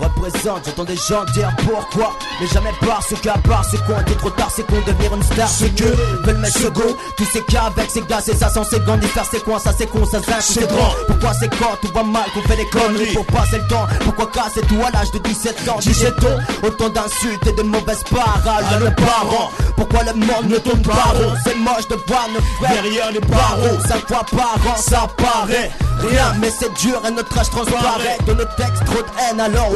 représente. 0.00 0.64
J'entends 0.66 0.84
des 0.84 0.96
gens 0.96 1.24
dire 1.34 1.50
pourquoi, 1.64 2.16
mais 2.40 2.46
jamais 2.48 2.72
parce 2.80 3.14
qu'à 3.20 3.34
part 3.38 3.64
c'est 3.70 3.84
con, 3.84 3.94
t'es 4.06 4.14
trop 4.14 4.30
tard, 4.30 4.50
c'est 4.54 4.66
con 4.66 4.76
devenir 4.86 5.14
une 5.14 5.22
star. 5.22 5.48
Ce 5.48 5.64
que 5.64 5.84
veulent 6.24 6.38
mettre 6.38 6.58
ce 6.58 6.68
go, 6.68 6.96
tu 7.16 7.24
sais 7.26 7.42
qu'avec 7.48 7.90
ces 7.90 8.02
gars, 8.02 8.20
c'est 8.24 8.36
ça 8.36 8.48
ses 8.64 8.80
gants, 8.80 8.98
faire 9.00 9.26
c'est 9.30 9.42
quoi, 9.42 9.58
ça 9.58 9.72
c'est 9.76 9.86
con, 9.86 10.04
ça 10.04 10.20
c'est 10.40 10.68
grand. 10.68 10.92
Pourquoi 11.06 11.32
c'est 11.34 11.48
quand 11.48 11.76
tout 11.80 11.92
va 11.92 12.02
mal, 12.02 12.24
qu'on 12.34 12.42
fait 12.42 12.56
des 12.56 12.66
conneries 12.66 13.14
pour 13.14 13.26
passer 13.26 13.58
le 13.58 13.66
temps? 13.68 13.86
Pourquoi 14.04 14.26
casser 14.26 14.60
tout 14.62 14.78
à 14.86 14.90
l'âge 14.90 15.10
de 15.12 15.18
17 15.18 15.68
ans? 15.68 15.78
17 15.80 16.24
ans, 16.24 16.38
autant 16.62 16.88
d'insultes 16.88 17.46
et 17.46 17.52
de 17.52 17.62
mauvaises 17.62 18.04
paroles. 18.04 18.64
À 18.70 18.78
nos 18.78 18.90
parents. 18.90 19.50
Pourquoi 19.76 20.02
le 20.04 20.14
monde 20.14 20.48
ne 20.48 20.58
tourne 20.58 20.82
pas 20.82 21.12
rond. 21.14 21.32
C'est 21.44 21.54
moche 21.54 21.86
de 21.88 21.96
voir 22.06 22.28
nos 22.34 22.40
frères 22.58 22.82
derrière 22.82 23.12
les 23.12 23.20
barreaux. 23.20 23.78
Cinq 23.86 24.06
fois 24.08 24.24
par 24.30 24.56
an, 24.66 24.76
ça 24.76 25.06
paraît. 25.16 25.70
Rien, 26.00 26.34
mais 26.40 26.50
c'est 26.50 26.72
dur 26.74 27.00
et 27.06 27.10
notre 27.10 27.36
âge 27.38 27.50
transparaît. 27.50 28.18
De 28.26 28.32
nos 28.34 28.44
textes, 28.44 28.84
trop 28.84 29.02
de 29.02 29.08
haine, 29.30 29.40
alors 29.40 29.70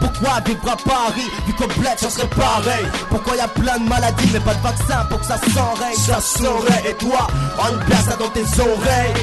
Pourquoi 0.00 0.40
vivre 0.46 0.70
à 0.70 0.76
Paris, 0.76 1.30
du 1.46 1.54
complet, 1.54 1.94
ça 1.96 2.10
serait 2.10 2.28
pareil. 2.28 2.86
Pourquoi 3.10 3.36
y 3.36 3.40
a 3.40 3.48
plein 3.48 3.78
de 3.78 3.88
maladies, 3.88 4.30
mais 4.32 4.40
pas 4.40 4.54
de 4.54 4.62
vaccin 4.62 5.04
pour 5.08 5.20
que 5.20 5.26
ça 5.26 5.38
s'enraye. 5.38 5.96
Ça 5.96 6.20
saurait, 6.20 6.82
et 6.88 6.94
toi, 6.94 7.26
prends 7.56 7.76
bien 7.86 7.98
ça 7.98 8.16
dans 8.16 8.28
tes 8.28 8.44
oreilles. 8.60 9.14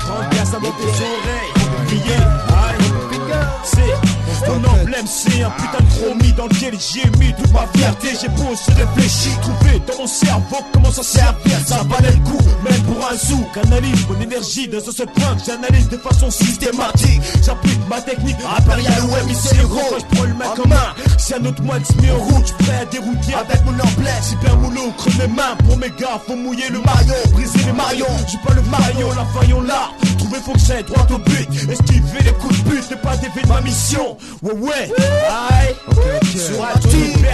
Prends 0.00 0.28
bien 0.30 0.44
ça 0.44 0.58
dans 0.58 0.72
tes 0.72 0.84
oreilles. 0.84 1.56
C'est 3.62 4.48
mon 4.48 4.64
emblème 4.68 5.06
c'est 5.06 5.42
un 5.42 5.50
putain 5.50 5.78
de 5.78 5.90
chromie 5.98 6.32
dans 6.32 6.46
lequel 6.46 6.74
j'ai 6.78 7.08
mis 7.18 7.32
toute 7.34 7.52
ma 7.52 7.66
fierté. 7.74 8.08
J'ai 8.20 8.28
beau 8.28 8.54
se 8.54 8.70
réfléchir, 8.70 9.40
trouver 9.40 9.80
dans 9.86 9.98
mon 9.98 10.06
cerveau 10.06 10.56
comment 10.72 10.90
s'en 10.90 11.02
servir. 11.02 11.58
Ça 11.64 11.82
valait 11.88 12.12
le 12.12 12.22
coup, 12.24 12.38
même 12.64 12.82
pour 12.82 13.08
un 13.10 13.16
sou 13.16 13.44
Canalise 13.54 14.06
mon 14.08 14.20
énergie 14.20 14.68
dans 14.68 14.80
ce 14.80 14.92
seul 14.92 15.06
point 15.06 15.36
j'analyse 15.44 15.88
de 15.88 15.96
façon 15.96 16.30
systématique. 16.30 17.22
J'applique 17.44 17.80
ma 17.88 18.00
technique 18.00 18.36
impériale 18.58 19.02
ou 19.04 19.16
héros 19.56 19.80
Quand 19.90 19.98
je 19.98 20.16
prends 20.16 20.24
le 20.24 20.34
mec 20.34 20.48
en 20.64 20.68
main, 20.68 20.94
si 21.18 21.34
un 21.34 21.44
autre 21.44 21.62
moine 21.62 21.84
se 21.84 21.92
met 22.00 22.10
en 22.10 22.18
route 22.18 22.46
J'prêt 22.46 22.76
à 22.76 22.84
dérouter 22.86 23.34
avec 23.34 23.64
mon 23.64 23.72
emblème. 23.72 24.22
Super 24.22 24.56
moulot, 24.58 24.92
creux 24.96 25.12
mes 25.18 25.32
mains 25.34 25.56
pour 25.64 25.76
mes 25.76 25.90
gars 25.90 26.20
Faut 26.26 26.36
mouiller 26.36 26.68
le 26.70 26.78
maillot, 26.78 27.32
briser 27.32 27.58
les 27.66 27.72
maillons. 27.72 28.06
J'ai 28.28 28.38
pas 28.46 28.54
le 28.54 28.62
maillot, 28.62 29.08
la 29.14 29.24
faillon 29.40 29.60
là. 29.62 29.90
Trouver 30.18 30.38
faut 30.44 30.52
que 30.52 30.58
j'aille 30.60 30.84
droit 30.84 31.06
au 31.10 31.18
but 31.18 31.48
Esquiver 31.70 32.22
les 32.24 32.32
coups 32.32 32.58
de 32.58 32.70
but, 32.70 32.90
ne 32.90 32.96
pas 32.96 33.16
dévier 33.16 33.35
ma 33.44 33.60
mission. 33.60 34.16
Ouais, 34.42 34.52
ouais, 34.52 34.92
aïe, 35.28 35.74
sur 36.36 36.56
pervers, 36.56 36.72
dramatisme. 36.82 37.25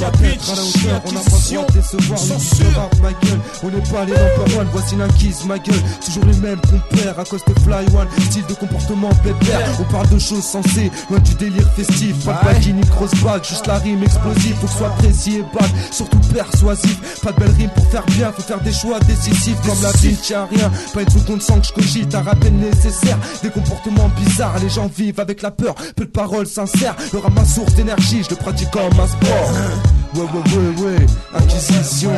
La 0.00 0.10
bitch, 0.10 0.40
on 0.48 1.12
n'a 1.12 1.20
pas 1.20 1.72
décevoir 1.72 2.20
le 2.20 3.02
ma 3.02 3.10
gueule. 3.10 3.40
On 3.64 3.68
n'est 3.68 3.82
pas 3.82 4.04
les 4.04 4.12
number 4.12 4.58
one, 4.58 4.68
voici 4.72 4.94
l'inquise 4.94 5.44
ma 5.44 5.58
gueule 5.58 5.82
Toujours 6.04 6.24
les 6.24 6.36
mêmes 6.38 6.60
qu'on 6.60 6.96
perd 6.96 7.18
à 7.18 7.24
cause 7.24 7.44
de 7.44 7.54
fly 7.60 7.84
one. 7.96 8.06
Style 8.30 8.46
de 8.46 8.54
comportement 8.54 9.08
pépère 9.24 9.68
On 9.80 9.92
parle 9.92 10.08
de 10.10 10.18
choses 10.18 10.44
sensées, 10.44 10.90
loin 11.10 11.18
du 11.18 11.34
délire 11.34 11.68
festif 11.74 12.24
Pas 12.24 12.54
de 12.54 12.70
ni 12.70 12.80
grosse 12.82 13.14
bague, 13.22 13.44
juste 13.44 13.66
la 13.66 13.78
rime 13.78 14.02
explosive. 14.04 14.54
Faut 14.60 14.66
que 14.68 14.72
soit 14.72 14.90
précis 14.98 15.38
et 15.38 15.58
bague, 15.58 15.70
surtout 15.90 16.20
persuasif. 16.32 17.20
Pas 17.22 17.32
de 17.32 17.40
belle 17.40 17.54
rime 17.56 17.70
pour 17.70 17.86
faire 17.90 18.06
bien, 18.06 18.30
faut 18.30 18.42
faire 18.42 18.60
des 18.60 18.72
choix 18.72 19.00
décisifs. 19.00 19.60
Comme 19.66 19.82
la 19.82 19.92
vie 19.92 20.14
tient 20.16 20.46
rien, 20.46 20.70
pas 20.94 21.02
une 21.02 21.10
seconde 21.10 21.42
sans 21.42 21.58
que 21.58 21.66
je 21.66 21.72
cogite. 21.72 22.14
Un 22.14 22.22
rappel 22.22 22.52
nécessaire, 22.52 23.18
des 23.42 23.50
comportements 23.50 24.10
bizarres. 24.16 24.58
Les 24.60 24.68
gens 24.68 24.88
vivent 24.94 25.18
avec 25.18 25.42
la 25.42 25.50
peur, 25.50 25.74
peu 25.96 26.04
de 26.04 26.10
paroles 26.10 26.46
sincères. 26.46 26.94
Le 27.12 27.18
ma 27.34 27.44
source 27.44 27.74
d'énergie, 27.74 28.22
je 28.22 28.30
le 28.30 28.36
pratique 28.36 28.70
comme 28.70 29.00
un 29.00 29.06
sport 29.06 29.87
Ouais, 30.14 30.22
ouais, 30.22 30.26
ouais, 30.26 30.96
ouais, 30.96 31.06
acquisition. 31.34 32.10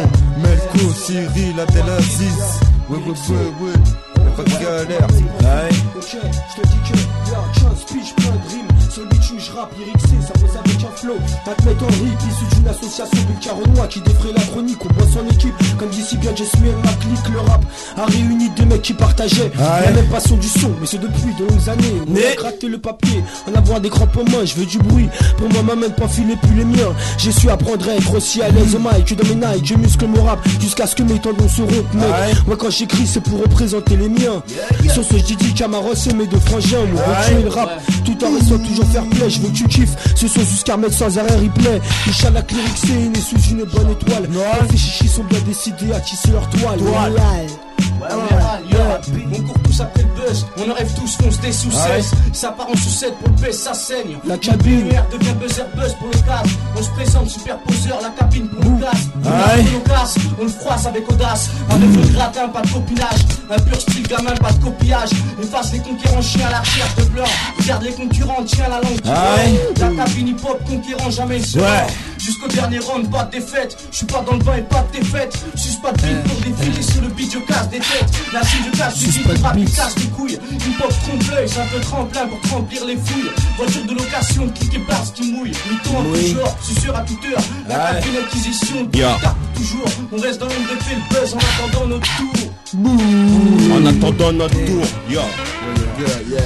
Melko, 0.42 0.92
Cyril, 0.94 1.58
Abdelaziz. 1.60 2.60
Ouais, 2.88 2.98
ouais, 2.98 3.04
ouais, 3.04 3.70
ouais, 3.70 4.30
pas 4.36 4.42
de 4.44 4.50
galère. 4.50 5.08
Ouais. 5.10 5.68
Ok, 5.96 6.10
je 6.12 6.62
te 6.62 6.66
dis 6.66 6.80
que, 6.86 6.96
y'a 7.30 7.38
un 7.68 7.74
le 8.98 9.06
bitume, 9.06 9.38
je 9.38 9.52
rappe, 9.52 9.72
lyrique 9.78 10.00
ça 10.00 10.32
pose 10.34 10.50
avec 10.56 10.84
un 10.84 10.96
flow. 10.96 11.14
T'admets 11.44 11.82
en 11.82 11.86
rip, 11.86 12.18
issu 12.28 12.56
d'une 12.56 12.68
association 12.68 13.18
de 13.22 13.44
caronois 13.44 13.86
qui 13.86 14.00
défraie 14.00 14.32
la 14.34 14.42
chronique. 14.42 14.78
On 14.84 14.92
boit 14.94 15.06
son 15.12 15.26
équipe, 15.32 15.54
comme 15.78 15.88
dit 15.90 16.02
si 16.02 16.16
bien 16.16 16.32
ma 16.32 16.92
clique. 16.94 17.28
Le 17.32 17.38
rap 17.40 17.64
a 17.96 18.06
réuni 18.06 18.50
deux 18.56 18.64
mecs 18.64 18.82
qui 18.82 18.94
partageaient 18.94 19.52
la 19.56 19.90
même 19.92 20.08
passion 20.08 20.36
du 20.36 20.48
son. 20.48 20.70
Mais 20.80 20.86
c'est 20.86 21.00
depuis 21.00 21.34
de 21.38 21.46
longues 21.46 21.68
années. 21.68 22.02
On 22.08 22.16
a 22.16 22.34
gratté 22.34 22.68
le 22.68 22.78
papier, 22.78 23.22
en 23.48 23.56
avoir 23.56 23.80
des 23.80 23.90
crampes 23.90 24.16
en 24.16 24.24
main. 24.24 24.44
Je 24.44 24.54
veux 24.54 24.66
du 24.66 24.78
bruit, 24.78 25.08
pour 25.36 25.48
moi, 25.50 25.62
m'amène 25.62 25.92
pas 25.92 26.08
filer 26.08 26.36
plus 26.42 26.54
les 26.54 26.64
miens. 26.64 26.92
J'ai 27.18 27.32
su 27.32 27.48
apprendre 27.48 27.88
à 27.88 27.94
être 27.94 28.14
aussi 28.14 28.42
à 28.42 28.48
l'aise 28.48 28.74
au 28.74 28.78
mic 28.78 29.04
que 29.04 29.14
dans 29.14 29.28
mes 29.28 29.34
Nike. 29.34 29.66
Je 29.66 29.74
muscle 29.74 30.06
mon 30.06 30.24
rap 30.24 30.40
jusqu'à 30.60 30.86
ce 30.86 30.96
que 30.96 31.02
mes 31.02 31.18
tendons 31.20 31.48
se 31.48 31.62
rompent. 31.62 31.94
Mec, 31.94 32.46
moi 32.46 32.56
quand 32.56 32.70
j'écris, 32.70 33.06
c'est 33.06 33.20
pour 33.20 33.40
représenter 33.40 33.96
les 33.96 34.08
miens. 34.08 34.42
Sur 34.92 35.04
ce, 35.04 35.14
j'ai 35.26 35.36
dit 35.36 35.54
Camaros 35.54 35.94
et 35.94 36.14
mes 36.14 36.26
deux 36.26 36.40
frangins. 36.40 36.78
On 36.80 37.42
le 37.42 37.48
rap 37.48 37.80
tout 38.04 38.24
en 38.24 38.34
restant 38.34 38.58
toujours 38.58 38.79
faire 38.86 39.04
play, 39.06 39.30
je 39.30 39.40
veux 39.40 39.48
que 39.48 39.56
tu 39.56 39.68
kiffes. 39.68 39.96
Ce 40.14 40.28
soir 40.28 40.44
jusqu'à 40.44 40.76
mettre 40.76 40.94
sans 40.94 41.18
arrêt 41.18 41.36
replay. 41.36 41.80
Inch'Allah, 42.08 42.42
lyrique, 42.50 42.76
c'est 42.76 42.92
une 42.92 43.16
sous 43.16 43.50
une 43.50 43.64
bonne 43.64 43.90
étoile. 43.90 44.28
Les 44.70 44.76
chichis 44.76 45.08
sont 45.08 45.24
bien 45.24 45.40
décidés 45.46 45.92
à 45.92 46.00
tisser 46.00 46.30
leur 46.30 46.48
toile. 46.50 46.78
On 48.90 49.42
court 49.42 49.62
tous 49.62 49.80
après 49.80 50.02
le 50.02 50.08
buzz, 50.20 50.46
on 50.58 50.68
en 50.68 50.74
rêve 50.74 50.92
tous, 50.94 51.16
fonce 51.16 51.40
des 51.40 51.52
sous 51.52 51.70
16 51.70 52.10
Ça 52.32 52.50
part 52.50 52.68
en 52.68 52.76
sous 52.76 53.06
pour 53.20 53.28
le 53.46 53.52
ça 53.52 53.72
saigne. 53.72 54.16
La 54.26 54.36
cabine. 54.36 54.88
devient 55.12 55.34
buzzer 55.40 55.64
buzz 55.76 55.94
pour 55.94 56.08
le 56.08 56.18
casse 56.18 56.50
On 56.76 56.82
se 56.82 56.90
présente 56.90 57.28
superposeur, 57.28 58.00
la 58.02 58.10
cabine 58.10 58.48
pour 58.48 58.64
le 58.64 58.80
casse 58.80 59.06
On 59.16 59.88
casse, 59.88 60.14
on 60.40 60.42
le 60.42 60.48
froisse 60.48 60.86
avec 60.86 61.08
audace. 61.08 61.50
Avec 61.70 61.88
le 61.88 62.12
gratin, 62.12 62.48
pas 62.48 62.62
de 62.62 62.68
copinage. 62.68 63.20
Un 63.50 63.58
pur 63.60 63.80
style 63.80 64.06
gamin, 64.08 64.34
pas 64.34 64.52
de 64.52 64.64
copiage. 64.64 65.10
On 65.40 65.46
fasse 65.46 65.72
les 65.72 65.78
conquérants 65.78 66.22
chiens 66.22 66.48
à 66.48 66.50
la 66.50 66.60
recherche 66.60 66.96
de 66.96 67.04
blanc. 67.04 67.24
Regarde 67.58 67.82
les 67.84 67.92
concurrents, 67.92 68.42
tiens 68.44 68.68
la 68.68 68.80
langue 68.80 69.00
La 69.78 70.04
cabine 70.04 70.28
hip-hop 70.28 70.60
conquérant 70.68 71.10
jamais 71.10 71.40
se 71.40 71.58
Jusqu'au 72.30 72.46
dernier 72.46 72.78
round, 72.78 73.10
pas 73.10 73.24
de 73.24 73.32
défaite 73.32 73.76
Je 73.90 73.96
suis 73.96 74.06
pas 74.06 74.22
dans 74.22 74.34
le 74.34 74.44
vin 74.44 74.54
et 74.54 74.62
pas 74.62 74.86
de 74.92 75.00
défaite 75.00 75.36
Suis 75.56 75.74
pas 75.82 75.90
de 75.90 75.98
pour 75.98 76.36
défiler 76.36 76.80
sur 76.80 77.02
le 77.02 77.08
beat, 77.08 77.32
je 77.32 77.38
casse 77.40 77.68
des 77.70 77.80
la 78.32 78.44
suite 78.44 78.70
de 78.70 78.76
casse, 78.76 78.94
suffit 78.94 79.24
de 79.24 79.42
rap, 79.42 79.56
casse 79.56 79.96
les 79.96 80.06
couilles. 80.10 80.38
Une 80.52 80.74
pop 80.74 80.92
trompe-l'œil, 81.02 81.48
c'est 81.48 81.60
un 81.60 81.66
peu 81.66 81.80
tremplin 81.80 82.28
pour 82.28 82.50
remplir 82.52 82.84
les 82.84 82.96
fouilles. 82.96 83.30
Voiture 83.56 83.84
de 83.84 83.94
location, 83.94 84.48
clique 84.50 84.74
et 84.74 84.78
barre 84.78 85.12
qui 85.12 85.32
mouille. 85.32 85.50
Mytho 85.68 85.96
en 85.96 86.04
tout 86.04 86.38
genre, 86.38 86.56
sûr 86.80 86.96
à 86.96 87.00
toute 87.00 87.24
heure. 87.24 87.42
La 87.68 87.94
cabine 87.94 88.16
acquisition, 88.24 88.86
toujours. 89.56 89.84
On 90.12 90.20
reste 90.20 90.38
dans 90.38 90.46
l'ombre 90.46 90.70
de 90.72 90.82
fait 90.84 90.94
le 90.94 91.20
buzz 91.20 91.34
en 91.34 91.38
attendant 91.38 91.86
notre 91.88 92.16
tour. 92.16 93.74
En 93.74 93.86
attendant 93.86 94.32
notre 94.32 94.64
tour, 94.66 94.86
yo. 95.10 95.20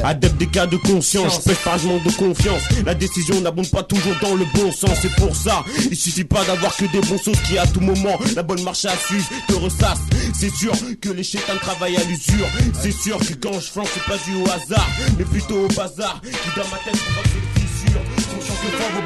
Adepte 0.04 0.36
des 0.38 0.46
cas 0.46 0.66
de 0.66 0.76
conscience, 0.76 1.40
je 1.46 1.52
pas, 1.52 1.78
je 1.78 1.86
manque 1.86 2.04
de 2.04 2.10
confiance. 2.12 2.62
La 2.84 2.94
décision 2.94 3.40
n'abonde 3.40 3.70
pas 3.70 3.82
toujours 3.82 4.14
dans 4.20 4.34
le 4.34 4.44
bon 4.54 4.70
sens, 4.72 4.98
c'est 5.00 5.14
pour 5.16 5.34
ça. 5.34 5.64
Il 5.90 5.96
suffit 5.96 6.24
pas 6.24 6.44
d'avoir 6.44 6.76
que 6.76 6.84
des 6.86 7.00
bons 7.00 7.18
sauces 7.18 7.40
qui 7.46 7.58
à 7.58 7.66
tout 7.66 7.80
moment 7.80 8.18
la 8.36 8.42
bonne 8.42 8.62
marche 8.62 8.84
à 8.84 8.96
suivre 8.96 9.28
te 9.48 9.54
ressasse. 9.54 10.00
C'est 10.38 10.54
sûr 10.54 10.72
que 11.00 11.10
les 11.10 11.22
chétans 11.22 11.56
travaillent 11.60 11.96
à 11.96 12.04
l'usure. 12.04 12.46
C'est 12.80 12.92
sûr 12.92 13.18
que 13.18 13.34
quand 13.34 13.54
je 13.54 13.70
flanque, 13.70 13.88
c'est 13.92 14.04
pas 14.04 14.18
dû 14.24 14.36
au 14.36 14.44
hasard, 14.44 14.88
mais 15.18 15.24
plutôt 15.24 15.64
au 15.64 15.68
bazar 15.68 16.20
qui 16.22 16.60
dans 16.60 16.68
ma 16.68 16.78
tête 16.78 16.96
provoque 16.96 17.43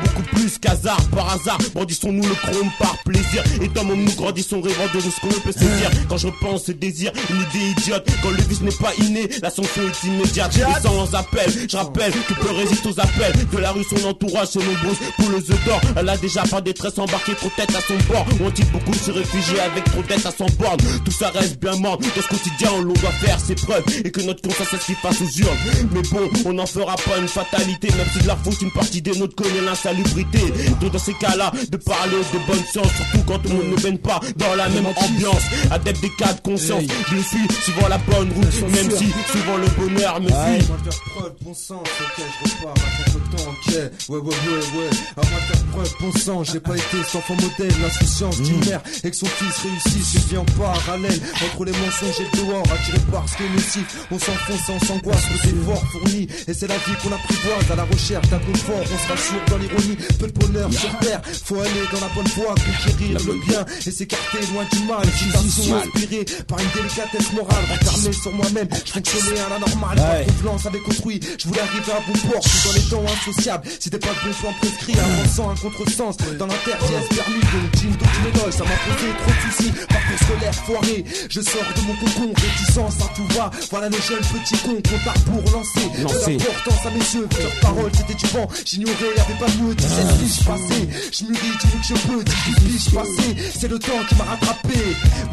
beaucoup 0.05 0.23
plus 0.35 0.59
qu'hasard, 0.59 1.01
par 1.14 1.33
hasard. 1.33 1.59
Brandissons-nous 1.75 2.23
le 2.23 2.35
chrome 2.35 2.71
par 2.79 2.97
plaisir. 3.05 3.42
Et 3.62 3.68
dans 3.68 3.85
nous 3.85 4.14
grandissons 4.16 4.61
rêvant 4.61 4.85
de 4.94 5.01
ce 5.01 5.21
qu'on 5.21 5.29
peut 5.40 5.53
saisir. 5.53 5.90
Quand 6.09 6.16
je 6.16 6.27
repense 6.27 6.64
ce 6.64 6.73
désir, 6.73 7.12
une 7.31 7.37
idée 7.37 7.71
idiote. 7.71 8.07
Quand 8.23 8.31
le 8.31 8.42
vice 8.42 8.61
n'est 8.61 8.71
pas 8.73 8.92
inné, 8.99 9.29
la 9.42 9.51
sanction 9.51 9.83
est 9.83 10.07
immédiate. 10.07 10.57
Et 10.57 10.83
sans 10.83 11.14
appel, 11.14 11.51
je 11.68 11.77
rappelle 11.77 12.12
que 12.12 12.35
peu 12.35 12.51
résiste 12.53 12.87
aux 12.87 13.01
appels. 13.01 13.33
De 13.53 13.59
la 13.59 13.73
rue, 13.73 13.85
son 13.85 14.07
entourage, 14.07 14.49
c'est 14.53 14.59
nombreuses 14.61 14.99
poules 15.16 15.57
d'or. 15.66 15.81
Elle 15.97 16.09
a 16.09 16.16
déjà 16.16 16.42
pas 16.42 16.61
détresse 16.61 16.99
embarquée 16.99 17.35
trop 17.35 17.51
tête 17.57 17.75
à 17.75 17.81
son 17.81 17.97
bord. 18.11 18.27
On-t-il 18.44 18.71
beaucoup 18.71 18.94
se 18.94 19.11
réfugier 19.11 19.61
avec 19.61 19.85
trop 19.85 20.03
à 20.11 20.31
son 20.31 20.47
bord 20.59 20.77
Tout 21.05 21.11
ça 21.11 21.31
reste 21.31 21.61
bien 21.61 21.77
mort. 21.77 21.99
Dans 21.99 22.23
ce 22.23 22.29
quotidien, 22.29 22.71
on 22.75 22.83
doit 22.83 23.12
faire 23.21 23.38
ses 23.40 23.55
preuves. 23.55 23.85
Et 24.05 24.11
que 24.11 24.21
notre 24.23 24.42
conscience 24.42 24.81
s'y 24.81 24.94
face 24.94 25.21
aux 25.21 25.40
urnes. 25.40 25.59
Mais 25.92 26.03
bon, 26.11 26.29
on 26.47 26.53
n'en 26.53 26.66
fera 26.66 26.97
pas 26.97 27.18
une 27.18 27.29
fatalité. 27.29 27.88
Même 27.97 28.07
si 28.12 28.21
de 28.21 28.27
la 28.27 28.37
faute, 28.37 28.61
une 28.62 28.73
partie 28.73 29.03
des 29.03 29.12
nôtres 29.18 29.37
connaît 29.48 29.64
l'insalubrité. 29.64 30.40
Donc 30.80 30.92
dans 30.92 30.98
ces 30.98 31.14
cas-là, 31.14 31.52
de 31.70 31.76
parler 31.76 32.16
de 32.32 32.38
bonne 32.46 32.64
science. 32.70 32.92
Surtout 32.96 33.24
quand 33.26 33.38
tout 33.38 33.48
le 33.48 33.54
monde 33.56 33.76
ne 33.76 33.82
baigne 33.82 33.98
pas 33.98 34.20
dans 34.37 34.54
la 34.54 34.68
même 34.68 34.87
ambiance. 34.87 35.42
Adepte 35.70 36.00
des 36.00 36.11
cas 36.18 36.32
de 36.32 36.40
conscience. 36.40 36.84
Je 37.11 37.16
suis 37.18 37.62
suivant 37.62 37.88
la 37.88 37.98
bonne 37.98 38.30
route. 38.32 38.70
Même 38.70 38.90
si 38.90 39.12
souvent 39.32 39.56
le 39.56 39.66
bonheur 39.78 40.20
me 40.20 40.28
suit. 40.28 40.68
preuve, 41.16 41.32
bon 41.42 41.54
sens, 41.54 41.80
ok, 41.82 42.24
je 42.44 42.54
repars 42.54 42.74
à 42.74 43.04
contre-temps, 43.04 43.50
ok. 43.50 43.74
Ouais, 44.08 44.16
ouais, 44.16 44.20
ouais, 44.20 44.78
ouais. 44.78 44.90
À 45.16 45.20
moi 45.20 45.40
faire 45.40 45.64
preuve, 45.72 45.94
bon 46.00 46.12
sang, 46.18 46.44
j'ai 46.44 46.61
pas 46.61 46.76
été 46.76 46.96
cet 47.04 47.16
enfant 47.16 47.34
modèle. 47.34 47.74
L'insouciance 47.82 48.40
d'une 48.40 48.64
mère 48.64 48.80
et 49.04 49.11
que 49.11 49.16
son 49.16 49.26
fils 49.26 49.58
réussisse, 49.62 50.12
je 50.14 50.28
vis 50.30 50.38
en 50.38 50.44
parallèle. 50.44 51.20
Entre 51.44 51.64
les 51.64 51.72
mensonges 51.72 52.20
et 52.20 52.37
le 52.37 52.46
dehors, 52.46 52.64
attiré 52.72 52.98
par 53.11 53.28
ce 53.28 53.37
qui 53.37 53.42
est 53.44 53.50
nocif. 53.50 54.06
On 54.11 54.18
s'enfonce 54.18 54.68
on 54.68 54.84
s'angoisse, 54.84 55.24
le 55.30 55.50
efforts 55.50 55.84
fournis. 55.92 56.28
Et 56.46 56.54
c'est 56.54 56.66
la 56.66 56.76
vie 56.76 56.96
qu'on 57.02 57.12
apprivoise 57.12 57.70
à 57.70 57.76
la 57.76 57.84
recherche 57.84 58.28
d'un 58.28 58.38
confort. 58.38 58.80
On 58.80 58.98
se 58.98 59.08
rassure 59.12 59.38
dans 59.48 59.59
l'ironie, 59.59 59.96
peu 60.18 60.27
de 60.27 60.33
bonheur 60.33 60.72
sur 60.72 60.98
terre. 60.98 61.20
Faut 61.44 61.61
aller 61.61 61.85
dans 61.92 62.01
la 62.01 62.09
bonne 62.14 62.29
voie, 62.37 62.55
conquérir 62.55 63.18
le 63.27 63.46
bien 63.46 63.64
et 63.87 63.90
s'écarter 63.90 64.38
loin 64.53 64.64
du 64.72 64.79
mal. 64.85 65.05
Citation 65.16 65.77
inspirée 65.77 66.24
par 66.46 66.59
une 66.59 66.70
délicatesse 66.74 67.33
morale, 67.33 67.64
refermée 67.70 68.12
sur 68.12 68.33
moi-même. 68.33 68.68
Je 68.85 68.92
fonctionnais 68.92 69.40
à 69.40 69.48
la 69.51 69.59
normale, 69.59 69.96
pas 69.96 70.24
de 70.24 70.31
confiance 70.31 70.66
avec 70.66 70.88
autrui. 70.88 71.20
Je 71.38 71.48
voulais 71.48 71.61
arriver 71.61 71.92
à 71.92 72.01
bon 72.07 72.18
port, 72.29 72.44
dans 72.64 72.72
les 72.72 72.83
temps 72.88 73.05
insociables. 73.05 73.68
C'était 73.79 73.98
pas 73.98 74.09
le 74.24 74.31
bon 74.31 74.38
plan 74.38 74.53
prescrit, 74.61 74.94
avançant 74.98 75.51
un 75.51 75.57
contresens. 75.57 76.16
Dans 76.38 76.46
l'interdit, 76.46 76.92
permis, 77.14 77.40
donc 77.40 77.74
jean 77.74 77.90
d'aucune 77.92 78.53
ça 78.53 78.64
m'a 78.64 78.77
posé 78.87 79.09
trop 79.18 79.31
de 79.31 79.53
soucis. 79.53 79.72
Parcours 79.88 80.18
scolaire 80.18 80.55
foiré, 80.55 81.05
je 81.29 81.40
sors 81.40 81.72
de 81.77 81.81
mon 81.83 81.94
cocon, 81.94 82.33
réticence 82.35 82.94
à 83.03 83.14
tout 83.14 83.27
va. 83.35 83.51
Voilà 83.70 83.88
le 83.88 83.96
jeune 84.01 84.20
petit 84.20 84.57
con, 84.59 84.74
compte 84.74 85.24
pour 85.24 85.53
lancer. 85.53 86.03
Lancer. 86.03 86.38
L'importance 86.38 86.87
à 86.87 86.90
mes 86.90 86.98
yeux, 86.98 87.29
leur 87.40 87.61
parole 87.61 87.90
c'était 87.94 88.14
du 88.14 88.27
vent. 88.27 88.48
J'ignorais, 88.64 89.14
y'avait 89.29 89.38
pas 89.38 89.62
mieux, 89.62 89.75
17 89.75 90.19
piges 90.19 90.45
passées. 90.45 90.88
Je 91.12 91.25
mûris, 91.25 91.59
tu 91.61 91.67
veux 91.69 91.79
que 91.79 91.87
je 91.87 92.07
peux, 92.07 92.25
18 92.25 92.61
piges 92.67 92.95
passées. 92.95 93.37
C'est 93.59 93.69
le 93.69 93.79
temps 93.79 93.93
qui 94.09 94.14
m'a 94.17 94.25
rattrapé. 94.25 94.79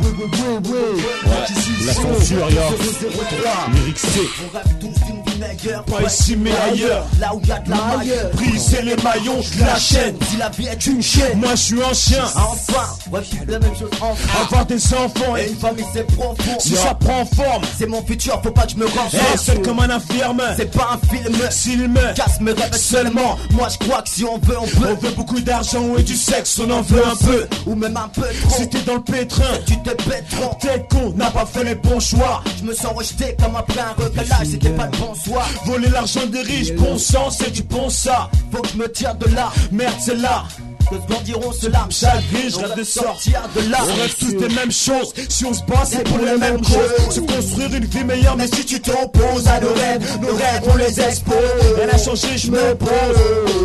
Ouais, 0.02 0.08
ouais, 0.10 0.70
ouais, 0.70 0.72
ouais. 0.72 1.86
la 1.86 1.94
censure, 1.94 2.50
yo. 2.52 2.62
003. 2.62 3.74
Lyrique 3.74 4.00
C. 4.00 4.08
On 4.46 4.58
rêve 4.58 4.64
tous 4.80 5.06
d'une 5.06 5.24
vie 5.24 5.40
meilleure. 5.40 5.84
Pas 5.86 6.04
ici 6.04 6.36
mais 6.36 6.52
ailleurs. 6.56 7.06
Là 7.20 7.34
où 7.36 7.42
y 7.46 7.52
a 7.52 7.60
de 7.60 7.70
la 7.70 7.76
maille. 7.76 8.14
Briser 8.34 8.82
les 8.82 8.96
maillons 8.98 9.40
de 9.40 9.62
la 9.66 9.76
chaîne. 9.80 10.16
Si 10.30 10.38
la 10.38 10.50
vie 10.50 10.68
est 10.68 10.86
une 10.88 11.02
chaîne. 11.02 11.40
Moi 11.40 11.52
je 11.52 11.62
suis 11.62 11.84
un 11.84 11.94
chien. 11.94 12.24
Enfin, 12.36 12.88
ouais, 13.12 13.22
c'est 13.30 13.50
la 13.52 13.60
même 13.60 13.76
chose 13.76 13.90
enfin. 14.02 14.42
Avoir 14.42 14.66
des 14.66 14.94
enfants 14.94 15.36
Et 15.38 15.50
une 15.50 15.56
famille 15.58 15.86
c'est 15.94 16.06
profond. 16.08 16.60
si 16.60 16.76
ça 16.76 16.94
prend 16.96 17.26
forme. 17.26 17.64
C'est 17.78 17.88
mon 17.88 18.04
futur, 18.06 18.42
faut 18.44 18.52
pas 18.52 18.64
que 18.66 18.72
je 18.72 18.78
me 18.78 18.86
rende 18.86 19.10
Eh, 19.34 19.38
seul 19.38 19.62
comme 19.62 19.80
un 19.80 19.90
infirme. 19.90 20.42
C'est 20.58 20.72
pas 20.72 20.92
un 20.94 21.08
film. 21.16 21.36
S'il 21.50 21.88
me 21.90 22.14
Casse 22.14 22.40
mes 22.42 22.52
rêves 22.52 22.76
seulement. 22.76 23.38
Moi 23.52 23.68
je 23.70 23.85
crois 23.88 24.02
que 24.02 24.10
si 24.10 24.24
on 24.26 24.38
veut, 24.38 24.58
on 24.60 24.65
peut. 24.65 24.88
On 24.91 24.95
veut 24.95 25.15
beaucoup 25.15 25.39
d'argent 25.39 25.95
et 25.98 26.04
du 26.04 26.15
sexe, 26.15 26.60
on 26.60 26.69
en 26.69 26.82
veut 26.82 27.06
un 27.06 27.15
peu. 27.15 27.48
Ou 27.67 27.76
même 27.76 27.98
un 27.98 28.08
peu 28.10 28.21
trop. 28.41 28.58
Si 28.58 28.69
t'es 28.69 28.82
dans 28.82 28.95
le 28.95 29.02
pétrin, 29.02 29.43
Tu 29.65 29.78
te 29.82 29.89
pètes 29.89 30.28
trop. 30.30 30.56
t'es 30.62 30.86
con, 30.89 31.13
n'a 31.15 31.32
pas 31.32 31.45
fait 31.45 31.63
les 31.63 31.76
bons 31.76 32.00
choix. 32.00 32.43
Je 32.60 32.63
me 32.63 32.74
sens 32.74 32.93
rejeté 32.95 33.36
comme 33.41 33.56
après 33.56 33.80
un 33.82 33.93
recalage. 34.04 34.48
C'était 34.48 34.69
pas 34.69 34.86
le 34.88 34.98
bon 34.98 35.13
soir. 35.15 35.48
Voler 35.65 35.89
l'argent 35.89 36.26
des 36.28 36.41
riches, 36.41 36.74
bon 36.74 36.98
sang, 36.98 37.30
c'est 37.30 37.52
du 37.52 37.63
bon 37.63 37.89
ça. 37.89 38.30
Faut 38.52 38.62
que 38.62 38.69
je 38.69 38.78
me 38.78 38.91
tire 38.91 39.15
de 39.15 39.34
là. 39.34 39.52
Merde, 39.71 39.95
c'est 40.00 40.15
là. 40.15 40.43
Se 40.89 40.95
grandiront 41.08 41.52
vie, 41.52 42.50
je 42.50 42.58
rêve 42.58 42.78
de 42.78 42.84
sortir 42.84 43.41
de 43.56 43.71
là. 43.71 43.80
On 43.82 44.02
rêve 44.02 44.15
tous 44.19 44.34
des 44.34 44.54
mêmes 44.54 44.71
choses. 44.71 45.13
Si 45.30 45.45
on 45.45 45.54
se 45.54 45.63
bat, 45.63 45.84
c'est 45.86 46.04
pour 46.04 46.19
les 46.19 46.38
mêmes 46.38 46.62
causes. 46.62 47.15
Se 47.15 47.19
construire 47.21 47.74
une 47.74 47.86
vie 47.86 48.04
meilleure, 48.04 48.38
mais 48.38 48.48
si 48.48 48.65
tu 48.65 48.80
t'opposes 48.80 49.48
à 49.48 49.60
nos 49.60 49.74
rêves, 49.74 50.19
nos 50.21 50.36
rêves, 50.36 50.62
on 50.67 50.76
les 50.76 51.00
expose. 51.00 51.36
Rien 51.76 51.88
n'a 51.88 51.98
changé, 51.98 52.38
je 52.38 52.52
me 52.52 52.76
pose. 52.76 52.89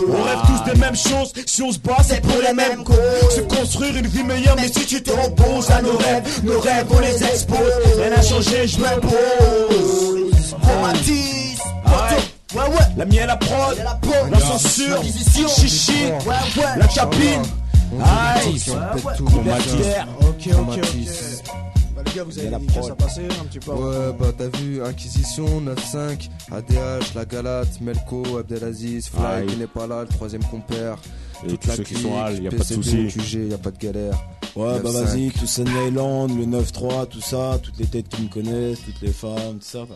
On 0.09 0.23
rêve 0.23 0.39
tous 0.47 0.73
des 0.73 0.79
mêmes 0.79 0.97
choses. 0.97 1.33
Si 1.47 1.63
on 1.63 1.73
se 1.73 1.79
bat, 1.79 1.99
c'est 2.07 2.23
pour 2.23 2.41
les 2.41 2.55
mêmes 2.55 2.85
causes. 2.85 3.35
Se 3.35 3.41
construire 3.43 3.97
une 3.97 4.07
vie 4.07 4.25
meilleure, 4.25 4.57
mais 4.57 4.69
si 4.69 4.87
tu 4.87 5.03
t'opposes 5.03 5.71
à 5.71 5.83
nos 5.83 5.97
rêves, 5.97 6.25
nos 6.43 6.61
rêves, 6.61 6.87
on 6.91 7.01
les 7.01 7.23
expose. 7.23 7.59
Rien 7.99 8.11
n'a 8.11 8.23
changé, 8.23 8.67
je 8.67 8.79
me 8.79 9.01
pose. 9.01 9.91
La 12.97 13.05
mienne, 13.07 13.27
la 13.27 13.37
prod, 13.37 13.77
La 13.83 13.95
peau. 13.95 14.11
la 14.31 14.41
censure, 14.41 14.97
L'inquisition. 14.97 15.49
chichi, 15.49 15.93
Ouais, 16.07 16.35
ouais. 16.57 16.79
la 16.79 16.87
capine. 16.89 17.43
Aïe, 18.03 18.61
On 18.69 18.95
pète 18.97 19.17
tout, 19.17 19.25
Combattière. 19.25 20.07
Ok, 20.21 20.49
ok, 20.53 20.79
ok. 20.79 20.89
Bah, 21.97 22.03
les 22.07 22.13
gars, 22.13 22.25
vous 22.25 22.39
avez 22.39 22.51
la 22.51 22.59
des 22.59 22.67
prod. 22.67 22.91
à 22.91 22.95
passer 22.95 23.23
un 23.41 23.45
petit 23.45 23.59
peu. 23.59 23.73
avant. 23.73 23.83
Ouais, 23.89 24.13
bah 24.19 24.27
t'as 24.37 24.59
vu, 24.59 24.83
Inquisition, 24.83 25.61
9-5, 25.61 26.29
ADH, 26.53 27.15
La 27.15 27.25
Galate, 27.25 27.81
Melko, 27.81 28.39
Abdelaziz, 28.39 29.09
Fly 29.09 29.47
qui 29.47 29.57
n'est 29.57 29.67
pas 29.67 29.87
là, 29.87 30.03
le 30.03 30.09
troisième 30.09 30.45
compère. 30.45 30.97
Et 31.49 31.57
tous 31.57 31.71
ceux 31.71 31.83
qui 31.83 31.95
sont 31.95 32.15
là, 32.15 32.31
y 32.33 32.47
a 32.47 32.51
pas 32.51 32.57
de 32.59 32.63
souci. 32.63 33.09
QG, 33.09 33.51
y 33.51 33.55
a 33.55 33.59
pas 33.59 33.71
de 33.71 33.79
galère. 33.79 34.15
Ouais, 34.57 34.81
bah 34.81 34.91
9-5. 34.91 34.93
vas-y, 34.93 35.31
tout 35.31 35.47
Sunny 35.47 35.71
Island, 35.89 36.37
le 36.37 36.45
9-3, 36.45 37.07
tout 37.07 37.21
ça, 37.21 37.59
toutes 37.63 37.79
les 37.79 37.87
têtes 37.87 38.09
qui 38.09 38.23
me 38.23 38.29
connaissent, 38.29 38.81
toutes 38.85 39.01
les 39.01 39.13
femmes, 39.13 39.59
tout 39.61 39.67
ça. 39.67 39.85
bah. 39.89 39.95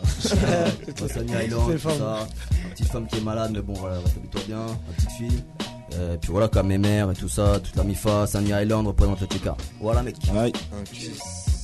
Moi, 0.99 1.09
Sunny 1.09 1.31
Island, 1.45 1.69
les 1.69 1.75
tout 1.75 1.79
femmes. 1.81 1.97
ça. 1.99 2.27
Une 2.63 2.69
petite 2.71 2.87
femme 2.87 3.07
qui 3.07 3.17
est 3.17 3.21
malade, 3.21 3.51
mais 3.53 3.61
bon, 3.61 3.73
voilà, 3.73 3.97
habille-toi 3.97 4.41
bien, 4.47 4.59
ma 4.65 4.93
petite 4.95 5.11
fille. 5.11 5.43
Euh, 5.93 6.17
puis 6.19 6.31
voilà, 6.31 6.47
comme 6.47 6.67
mes 6.67 6.77
mères 6.77 7.11
et 7.11 7.13
tout 7.13 7.29
ça, 7.29 7.59
toute 7.59 7.75
la 7.75 7.83
MIFA, 7.83 8.27
Sunny 8.27 8.51
Island 8.51 8.87
représente 8.87 9.21
le 9.21 9.27
TK. 9.27 9.49
Voilà, 9.79 10.03
mec. 10.03 10.15
Aïe. 10.35 10.53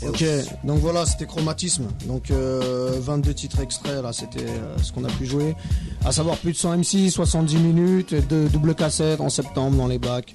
Ok, 0.08 0.24
donc 0.64 0.80
voilà, 0.80 1.06
c'était 1.06 1.26
Chromatisme. 1.26 1.86
Donc 2.08 2.32
euh, 2.32 2.98
22 3.00 3.34
titres 3.34 3.60
extraits, 3.60 4.02
là, 4.02 4.12
c'était 4.14 4.48
euh, 4.48 4.78
ce 4.82 4.92
qu'on 4.92 5.04
a 5.04 5.10
pu 5.10 5.26
jouer. 5.26 5.56
À 6.04 6.12
savoir 6.12 6.38
plus 6.38 6.54
de 6.54 6.58
100 6.58 6.78
MC, 6.78 7.10
70 7.12 7.58
minutes, 7.58 8.14
de 8.28 8.48
double 8.48 8.74
cassette 8.74 9.22
en 9.22 9.30
septembre 9.30 9.78
dans 9.78 9.88
les 9.88 10.00
bacs. 10.00 10.34